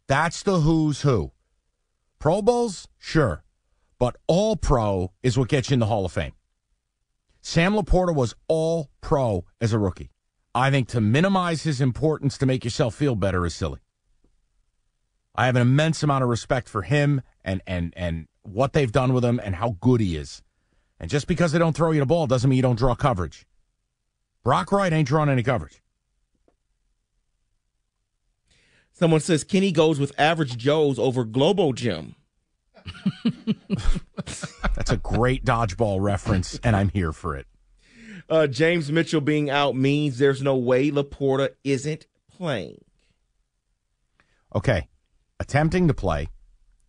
That's 0.08 0.44
the 0.44 0.62
who's 0.62 1.02
who. 1.02 1.32
Pro 2.20 2.42
Bowls? 2.42 2.88
Sure. 2.98 3.44
But 4.00 4.16
All 4.28 4.56
Pro 4.56 5.12
is 5.24 5.38
what 5.38 5.50
gets 5.50 5.70
you 5.70 5.76
in 5.76 5.80
the 5.80 5.86
Hall 5.86 6.06
of 6.06 6.12
Fame. 6.12 6.34
Sam 7.50 7.76
Laporta 7.76 8.14
was 8.14 8.36
All 8.50 8.90
Pro 9.00 9.46
as 9.62 9.72
a 9.72 9.80
rookie. 9.80 10.12
I 10.54 10.70
think 10.70 10.90
to 10.90 11.00
minimize 11.00 11.64
his 11.64 11.80
importance 11.80 12.38
to 12.40 12.46
make 12.46 12.66
yourself 12.66 12.94
feel 12.94 13.16
better 13.16 13.46
is 13.46 13.56
silly. 13.56 13.80
I 15.34 15.46
have 15.46 15.56
an 15.56 15.62
immense 15.62 16.04
amount 16.04 16.26
of 16.26 16.30
respect 16.30 16.68
for 16.68 16.82
him 16.82 17.22
and, 17.46 17.62
and, 17.66 17.94
and 17.96 18.28
what 18.42 18.74
they've 18.74 18.92
done 18.92 19.14
with 19.14 19.24
him 19.24 19.40
and 19.42 19.56
how 19.56 19.78
good 19.80 20.02
he 20.02 20.18
is. 20.18 20.42
And 21.00 21.10
just 21.10 21.26
because 21.26 21.54
they 21.54 21.58
don't 21.58 21.74
throw 21.74 21.92
you 21.92 22.02
the 22.02 22.06
ball 22.06 22.28
doesn't 22.28 22.50
mean 22.50 22.58
you 22.58 22.64
don't 22.64 22.78
draw 22.78 22.96
coverage. 22.96 23.48
Brock 24.44 24.74
Wright 24.74 24.92
ain't 24.92 25.08
drawing 25.08 25.30
any 25.30 25.42
coverage. 25.42 25.82
Someone 28.92 29.22
says 29.22 29.46
Kenny 29.46 29.72
goes 29.72 30.02
with 30.02 30.12
average 30.20 30.58
Joe's 30.58 31.00
over 31.00 31.24
Globo 31.24 31.72
Gym. 31.72 32.16
That's 34.76 34.92
a 34.92 34.98
great 34.98 35.46
dodgeball 35.46 36.02
reference, 36.02 36.60
and 36.64 36.76
I'm 36.76 36.90
here 36.90 37.12
for 37.12 37.36
it. 37.36 37.48
Uh, 38.30 38.48
James 38.48 38.92
Mitchell 38.92 39.22
being 39.22 39.50
out 39.50 39.76
means 39.76 40.18
there's 40.18 40.42
no 40.42 40.58
way 40.58 40.92
Laporta 40.92 41.52
isn't 41.64 42.08
playing. 42.36 42.84
Okay, 44.54 44.88
attempting 45.40 45.88
to 45.88 45.94
play 45.94 46.28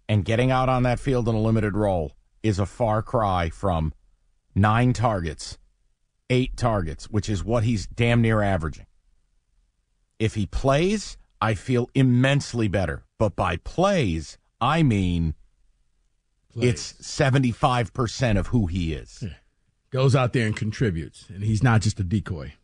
and 0.09 0.25
getting 0.25 0.51
out 0.51 0.69
on 0.69 0.83
that 0.85 0.99
field 0.99 1.29
in 1.29 1.35
a 1.35 1.41
limited 1.41 1.77
role 1.77 2.13
is 2.43 2.59
a 2.59 2.67
far 2.67 3.03
cry 3.03 3.51
from 3.51 3.93
nine 4.55 4.93
targets, 4.93 5.59
eight 6.31 6.57
targets, 6.57 7.11
which 7.11 7.29
is 7.29 7.45
what 7.45 7.65
he's 7.65 7.87
damn 7.87 8.23
near 8.23 8.43
averaging. 8.43 8.87
If 10.19 10.35
he 10.35 10.47
plays, 10.47 11.17
I 11.41 11.55
feel 11.55 11.91
immensely 11.95 12.69
better. 12.69 13.05
But 13.19 13.37
by 13.37 13.57
plays, 13.59 14.39
I 14.61 14.83
mean 14.83 15.35
it's 16.63 16.93
75% 16.95 18.39
of 18.39 18.49
who 18.49 18.67
he 18.67 18.93
is. 18.95 19.25
Goes 19.91 20.15
out 20.15 20.33
there 20.33 20.47
and 20.47 20.57
contributes, 20.57 21.29
and 21.29 21.43
he's 21.43 21.63
not 21.63 21.81
just 21.81 21.99
a 22.01 22.05
decoy. 22.05 22.55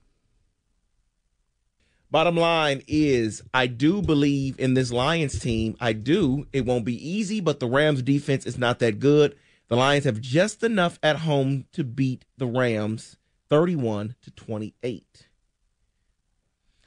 Bottom 2.10 2.36
line 2.36 2.82
is, 2.86 3.42
I 3.52 3.66
do 3.66 4.00
believe 4.00 4.60
in 4.60 4.74
this 4.74 4.92
Lions 4.92 5.40
team. 5.40 5.76
I 5.80 5.94
do. 5.94 6.46
It 6.52 6.64
won't 6.64 6.84
be 6.84 7.08
easy, 7.08 7.40
but 7.40 7.58
the 7.58 7.66
Rams 7.66 8.02
defense 8.02 8.46
is 8.46 8.56
not 8.56 8.78
that 8.78 9.00
good. 9.00 9.36
The 9.68 9.76
Lions 9.76 10.04
have 10.04 10.20
just 10.20 10.62
enough 10.62 10.98
at 11.02 11.16
home 11.16 11.64
to 11.72 11.82
beat 11.82 12.24
the 12.36 12.46
Rams 12.46 13.16
31 13.50 14.14
to 14.22 14.30
28. 14.30 15.26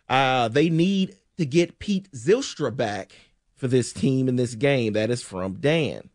Uh, 0.07 0.47
they 0.47 0.69
need 0.69 1.17
to 1.37 1.45
get 1.45 1.79
Pete 1.79 2.09
Zylstra 2.11 2.73
back 2.73 3.11
for 3.55 3.67
this 3.67 3.91
team 3.91 4.29
in 4.29 4.35
this 4.35 4.55
game. 4.55 4.93
That 4.93 5.09
is 5.09 5.21
from 5.21 5.55
Dan. 5.55 6.09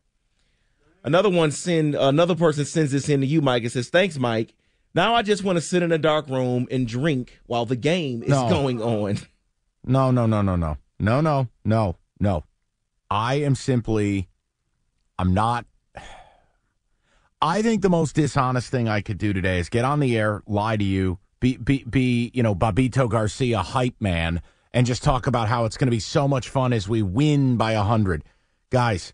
Another 1.05 1.31
one 1.31 1.51
send 1.51 1.95
another 1.95 2.35
person 2.35 2.65
sends 2.65 2.93
this 2.93 3.09
in 3.09 3.21
to 3.21 3.27
you, 3.27 3.41
Mike. 3.41 3.65
It 3.65 3.71
says, 3.73 3.88
"Thanks, 3.88 4.19
Mike. 4.19 4.55
Now 4.95 5.15
I 5.15 5.23
just 5.23 5.43
want 5.43 5.57
to 5.57 5.61
sit 5.61 5.83
in 5.83 5.91
a 5.91 5.99
dark 5.99 6.29
room 6.29 6.69
and 6.71 6.87
drink 6.87 7.41
while 7.47 7.67
the 7.67 7.77
game 7.77 8.23
is 8.23 8.29
No. 8.31 8.49
going 8.49 8.81
on." 8.83 9.19
No, 9.85 10.11
no, 10.12 10.27
no, 10.27 10.43
no, 10.43 10.55
no. 10.55 10.77
No, 11.01 11.21
no, 11.21 11.49
no, 11.65 11.97
no. 12.21 12.45
I 13.11 13.35
am 13.37 13.57
simply, 13.57 14.29
I'm 15.19 15.35
not. 15.35 15.67
I 17.41 17.61
think 17.62 17.83
the 17.83 17.91
most 17.91 18.15
dishonest 18.15 18.71
thing 18.71 18.88
I 18.88 19.01
could 19.01 19.19
do 19.19 19.33
today 19.33 19.59
is 19.59 19.69
get 19.69 19.85
on 19.85 19.99
the 19.99 20.17
air, 20.17 20.43
lie 20.47 20.77
to 20.77 20.85
you, 20.85 21.19
be, 21.41 21.57
be, 21.57 21.83
be 21.83 22.31
you 22.33 22.43
know, 22.45 22.55
Babito 22.55 23.11
Garcia 23.11 23.59
hype 23.59 23.97
man, 24.01 24.41
and 24.73 24.87
just 24.87 25.03
talk 25.03 25.27
about 25.27 25.49
how 25.49 25.65
it's 25.65 25.77
going 25.77 25.88
to 25.88 25.91
be 25.91 25.99
so 25.99 26.29
much 26.29 26.49
fun 26.49 26.73
as 26.73 26.88
we 26.88 27.03
win 27.03 27.57
by 27.57 27.73
a 27.73 27.83
hundred. 27.83 28.23
Guys, 28.71 29.12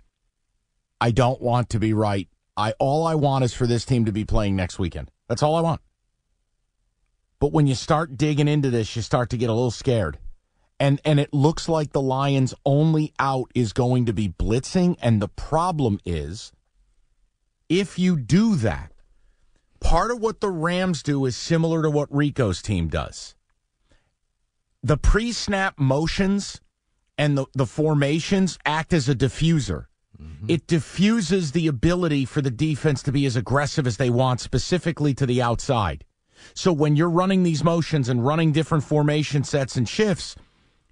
I 1.01 1.11
don't 1.11 1.41
want 1.41 1.71
to 1.71 1.79
be 1.79 1.93
right. 1.93 2.29
I 2.57 2.73
all 2.79 3.07
I 3.07 3.15
want 3.15 3.45
is 3.45 3.55
for 3.55 3.67
this 3.67 3.85
team 3.85 4.05
to 4.07 4.13
be 4.13 4.25
playing 4.25 4.57
next 4.57 4.79
weekend. 4.79 5.11
That's 5.29 5.43
all 5.43 5.55
I 5.55 5.61
want. 5.61 5.81
But 7.41 7.53
when 7.53 7.67
you 7.67 7.75
start 7.75 8.17
digging 8.17 8.49
into 8.49 8.71
this, 8.71 8.97
you 8.97 9.03
start 9.03 9.31
to 9.31 9.37
get 9.37 9.49
a 9.49 9.53
little 9.53 9.71
scared. 9.71 10.19
And 10.81 11.01
and 11.05 11.21
it 11.21 11.33
looks 11.33 11.69
like 11.69 11.93
the 11.93 12.01
Lions' 12.01 12.55
only 12.65 13.13
out 13.19 13.51
is 13.55 13.73
going 13.73 14.07
to 14.07 14.13
be 14.13 14.29
blitzing. 14.29 14.97
And 15.01 15.21
the 15.23 15.29
problem 15.29 16.01
is, 16.05 16.53
if 17.69 17.99
you 17.99 18.17
do 18.17 18.57
that, 18.57 18.93
part 19.81 20.11
of 20.11 20.21
what 20.21 20.41
the 20.41 20.51
Rams 20.51 21.03
do 21.03 21.25
is 21.27 21.37
similar 21.37 21.83
to 21.83 21.91
what 21.91 22.15
Rico's 22.15 22.63
team 22.63 22.89
does. 22.89 23.35
The 24.83 24.97
pre-snap 24.97 25.79
motions 25.79 26.61
and 27.17 27.37
the, 27.37 27.47
the 27.53 27.67
formations 27.67 28.59
act 28.65 28.93
as 28.93 29.09
a 29.09 29.15
diffuser. 29.15 29.88
Mm-hmm. 30.21 30.47
It 30.49 30.67
diffuses 30.67 31.53
the 31.53 31.67
ability 31.67 32.25
for 32.25 32.41
the 32.41 32.51
defense 32.51 33.03
to 33.05 33.13
be 33.13 33.27
as 33.27 33.37
aggressive 33.37 33.87
as 33.87 33.97
they 33.97 34.11
want, 34.11 34.41
specifically 34.41 35.15
to 35.15 35.27
the 35.27 35.41
outside. 35.41 36.05
So 36.55 36.73
when 36.73 36.97
you're 36.97 37.11
running 37.11 37.43
these 37.43 37.65
motions 37.65 38.09
and 38.09 38.25
running 38.25 38.53
different 38.53 38.85
formation 38.85 39.45
sets 39.45 39.77
and 39.77 39.89
shifts, 39.89 40.37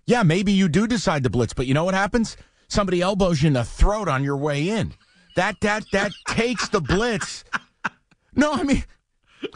yeah, 0.04 0.22
maybe 0.22 0.52
you 0.52 0.68
do 0.68 0.86
decide 0.86 1.22
to 1.24 1.30
blitz, 1.30 1.52
but 1.52 1.66
you 1.66 1.74
know 1.74 1.84
what 1.84 1.94
happens? 1.94 2.36
Somebody 2.68 3.00
elbows 3.00 3.42
you 3.42 3.48
in 3.48 3.52
the 3.52 3.64
throat 3.64 4.08
on 4.08 4.24
your 4.24 4.36
way 4.36 4.68
in. 4.68 4.94
That 5.34 5.60
that 5.60 5.84
that 5.92 6.12
takes 6.28 6.68
the 6.68 6.80
blitz. 6.80 7.44
No, 8.34 8.52
I 8.52 8.62
mean, 8.62 8.84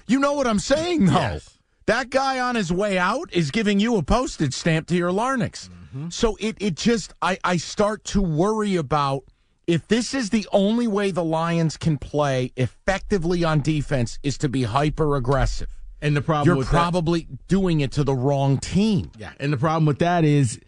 you 0.07 0.19
know 0.19 0.35
what 0.35 0.47
I'm 0.47 0.59
saying 0.59 1.07
though. 1.07 1.39
That 1.87 2.11
guy 2.11 2.39
on 2.39 2.55
his 2.55 2.73
way 2.73 2.99
out 2.99 3.33
is 3.33 3.51
giving 3.51 3.81
you 3.81 3.97
a 3.97 4.03
postage 4.03 4.55
stamp 4.55 4.87
to 4.89 4.97
your 4.97 5.11
larynx. 5.11 5.69
Mm-hmm. 5.69 6.11
So 6.11 6.37
it 6.39 6.57
it 6.61 6.75
just 6.75 7.15
I 7.23 7.39
I 7.43 7.57
start 7.57 8.05
to 8.05 8.23
worry 8.23 8.77
about 8.77 9.25
if 9.71 9.87
this 9.89 10.15
is 10.15 10.31
the 10.31 10.47
only 10.53 10.87
way 10.89 11.11
the 11.11 11.25
Lions 11.25 11.77
can 11.77 11.97
play 11.97 12.53
effectively 12.57 13.45
on 13.45 13.61
defense 13.61 14.19
is 14.23 14.37
to 14.39 14.49
be 14.49 14.65
hyper 14.65 15.17
aggressive. 15.17 15.69
And 16.03 16.17
the 16.17 16.23
problem 16.23 16.47
You're 16.47 16.57
with 16.57 16.71
that- 16.71 16.77
probably 16.77 17.29
doing 17.47 17.81
it 17.81 17.93
to 17.93 18.05
the 18.05 18.15
wrong 18.15 18.59
team. 18.59 19.11
Yeah, 19.19 19.33
and 19.39 19.53
the 19.53 19.57
problem 19.57 19.85
with 19.87 19.99
that 19.99 20.25
is 20.25 20.59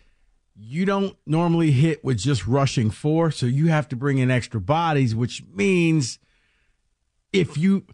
you 0.55 0.85
don't 0.85 1.17
normally 1.27 1.73
hit 1.73 2.05
with 2.05 2.19
just 2.19 2.47
rushing 2.47 2.91
four, 2.91 3.31
so 3.31 3.47
you 3.47 3.69
have 3.69 3.89
to 3.89 3.97
bring 3.97 4.19
in 4.19 4.31
extra 4.31 4.61
bodies, 4.61 5.15
which 5.15 5.43
means 5.53 6.19
if 7.33 7.57
you 7.57 7.85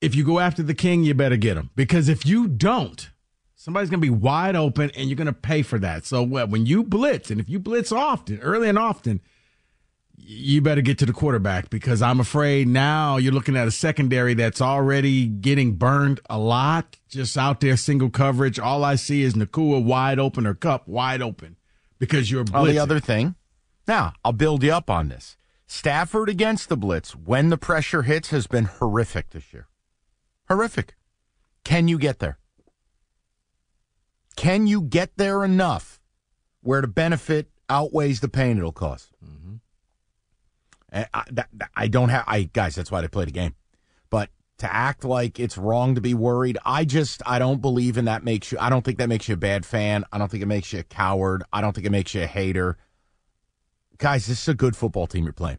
if 0.00 0.14
you 0.14 0.24
go 0.24 0.38
after 0.38 0.62
the 0.62 0.74
king, 0.74 1.02
you 1.02 1.12
better 1.12 1.36
get 1.36 1.56
him 1.56 1.70
because 1.74 2.08
if 2.08 2.24
you 2.24 2.46
don't, 2.46 3.10
somebody's 3.56 3.90
going 3.90 4.00
to 4.00 4.06
be 4.06 4.10
wide 4.10 4.54
open 4.54 4.90
and 4.96 5.08
you're 5.08 5.16
going 5.16 5.26
to 5.26 5.32
pay 5.32 5.60
for 5.62 5.78
that. 5.80 6.06
So 6.06 6.22
when 6.22 6.64
you 6.64 6.84
blitz, 6.84 7.32
and 7.32 7.40
if 7.40 7.48
you 7.48 7.58
blitz 7.58 7.90
often, 7.90 8.38
early 8.38 8.68
and 8.68 8.78
often, 8.78 9.20
you 10.30 10.60
better 10.60 10.82
get 10.82 10.98
to 10.98 11.06
the 11.06 11.12
quarterback 11.14 11.70
because 11.70 12.02
I'm 12.02 12.20
afraid 12.20 12.68
now 12.68 13.16
you're 13.16 13.32
looking 13.32 13.56
at 13.56 13.66
a 13.66 13.70
secondary 13.70 14.34
that's 14.34 14.60
already 14.60 15.26
getting 15.26 15.76
burned 15.76 16.20
a 16.28 16.38
lot, 16.38 16.98
just 17.08 17.38
out 17.38 17.60
there 17.60 17.78
single 17.78 18.10
coverage. 18.10 18.58
All 18.58 18.84
I 18.84 18.96
see 18.96 19.22
is 19.22 19.32
Nacua 19.32 19.82
wide 19.82 20.18
open 20.18 20.46
or 20.46 20.52
Kupp 20.52 20.86
wide 20.86 21.22
open 21.22 21.56
because 21.98 22.30
you're 22.30 22.44
Oh, 22.52 22.66
the 22.66 22.78
other 22.78 23.00
thing. 23.00 23.36
Now, 23.86 24.12
I'll 24.22 24.32
build 24.32 24.62
you 24.62 24.70
up 24.70 24.90
on 24.90 25.08
this. 25.08 25.38
Stafford 25.66 26.28
against 26.28 26.68
the 26.68 26.76
blitz 26.76 27.16
when 27.16 27.48
the 27.48 27.56
pressure 27.56 28.02
hits 28.02 28.28
has 28.28 28.46
been 28.46 28.66
horrific 28.66 29.30
this 29.30 29.54
year. 29.54 29.66
Horrific. 30.48 30.94
Can 31.64 31.88
you 31.88 31.98
get 31.98 32.18
there? 32.18 32.38
Can 34.36 34.66
you 34.66 34.82
get 34.82 35.16
there 35.16 35.42
enough 35.42 36.00
where 36.60 36.82
the 36.82 36.86
benefit 36.86 37.48
outweighs 37.70 38.20
the 38.20 38.28
pain 38.28 38.58
it'll 38.58 38.72
cause? 38.72 39.10
And 39.22 39.37
I, 40.92 41.06
I 41.76 41.88
don't 41.88 42.08
have, 42.08 42.24
I 42.26 42.48
guys. 42.52 42.74
That's 42.74 42.90
why 42.90 43.00
they 43.00 43.08
play 43.08 43.24
the 43.24 43.30
game. 43.30 43.54
But 44.10 44.30
to 44.58 44.72
act 44.72 45.04
like 45.04 45.38
it's 45.38 45.58
wrong 45.58 45.94
to 45.94 46.00
be 46.00 46.14
worried, 46.14 46.58
I 46.64 46.84
just, 46.84 47.22
I 47.26 47.38
don't 47.38 47.60
believe 47.60 47.98
in 47.98 48.06
that. 48.06 48.24
Makes 48.24 48.52
you, 48.52 48.58
I 48.58 48.70
don't 48.70 48.84
think 48.84 48.98
that 48.98 49.08
makes 49.08 49.28
you 49.28 49.34
a 49.34 49.38
bad 49.38 49.66
fan. 49.66 50.04
I 50.12 50.18
don't 50.18 50.30
think 50.30 50.42
it 50.42 50.46
makes 50.46 50.72
you 50.72 50.80
a 50.80 50.84
coward. 50.84 51.44
I 51.52 51.60
don't 51.60 51.74
think 51.74 51.86
it 51.86 51.90
makes 51.90 52.14
you 52.14 52.22
a 52.22 52.26
hater. 52.26 52.78
Guys, 53.98 54.26
this 54.26 54.42
is 54.42 54.48
a 54.48 54.54
good 54.54 54.76
football 54.76 55.06
team 55.06 55.24
you're 55.24 55.32
playing. 55.32 55.58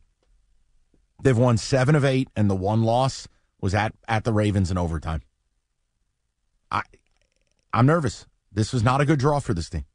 They've 1.21 1.37
won 1.37 1.57
seven 1.57 1.95
of 1.95 2.05
eight, 2.05 2.29
and 2.35 2.49
the 2.49 2.55
one 2.55 2.83
loss 2.83 3.27
was 3.59 3.75
at 3.75 3.93
at 4.07 4.23
the 4.23 4.31
Ravens 4.31 4.71
in 4.71 4.77
overtime. 4.77 5.21
I, 6.71 6.83
I'm 7.73 7.85
nervous. 7.85 8.25
This 8.51 8.71
was 8.71 8.83
not 8.83 9.01
a 9.01 9.05
good 9.05 9.19
draw 9.19 9.39
for 9.39 9.53
this 9.53 9.69
team. 9.69 9.85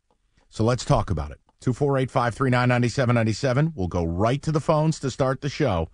So 0.49 0.63
let's 0.63 0.85
talk 0.85 1.11
about 1.11 1.31
it. 1.31 1.41
248 1.65 2.11
539 2.11 2.69
9797. 2.69 3.73
We'll 3.75 3.89
go 3.89 4.05
right 4.05 4.43
to 4.43 4.53
the 4.53 4.61
phones 4.61 5.01
to 5.01 5.11
start 5.11 5.41
the 5.41 5.49
show. 5.49 5.89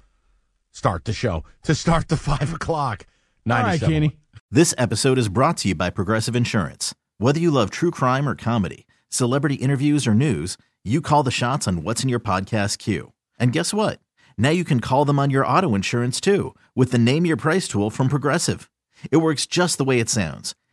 Start 0.73 1.05
the 1.05 1.13
show. 1.13 1.45
To 1.63 1.77
start 1.77 2.09
the 2.09 2.17
5 2.17 2.55
o'clock. 2.55 3.07
97. 3.47 4.11
This 4.51 4.75
episode 4.77 5.17
is 5.17 5.29
brought 5.29 5.59
to 5.59 5.69
you 5.69 5.77
by 5.77 5.91
Progressive 5.91 6.35
Insurance. 6.35 6.93
Whether 7.19 7.39
you 7.39 7.53
love 7.53 7.71
true 7.71 7.93
crime 7.93 8.29
or 8.29 8.35
comedy, 8.35 8.85
celebrity 9.09 9.55
interviews 9.57 10.09
or 10.09 10.15
news, 10.15 10.57
you 10.83 11.01
call 11.01 11.23
the 11.23 11.31
shots 11.31 11.69
on 11.69 11.85
what's 11.85 12.03
in 12.03 12.09
your 12.09 12.19
podcast 12.19 12.79
queue. 12.79 13.13
And 13.39 13.53
guess 13.53 13.73
what? 13.73 14.01
Now 14.37 14.51
you 14.51 14.65
can 14.65 14.81
call 14.81 15.05
them 15.05 15.21
on 15.21 15.31
your 15.31 15.47
auto 15.47 15.77
insurance 15.77 16.21
too 16.21 16.53
with 16.75 16.91
the 16.91 16.99
Name 16.99 17.25
Your 17.27 17.37
Price 17.37 17.69
tool 17.69 17.91
from 17.91 18.09
Progressive. 18.09 18.69
It 19.13 19.19
works 19.19 19.47
just 19.47 19.79
the 19.79 19.85
way 19.85 20.01
it 20.01 20.09
sounds. 20.09 20.57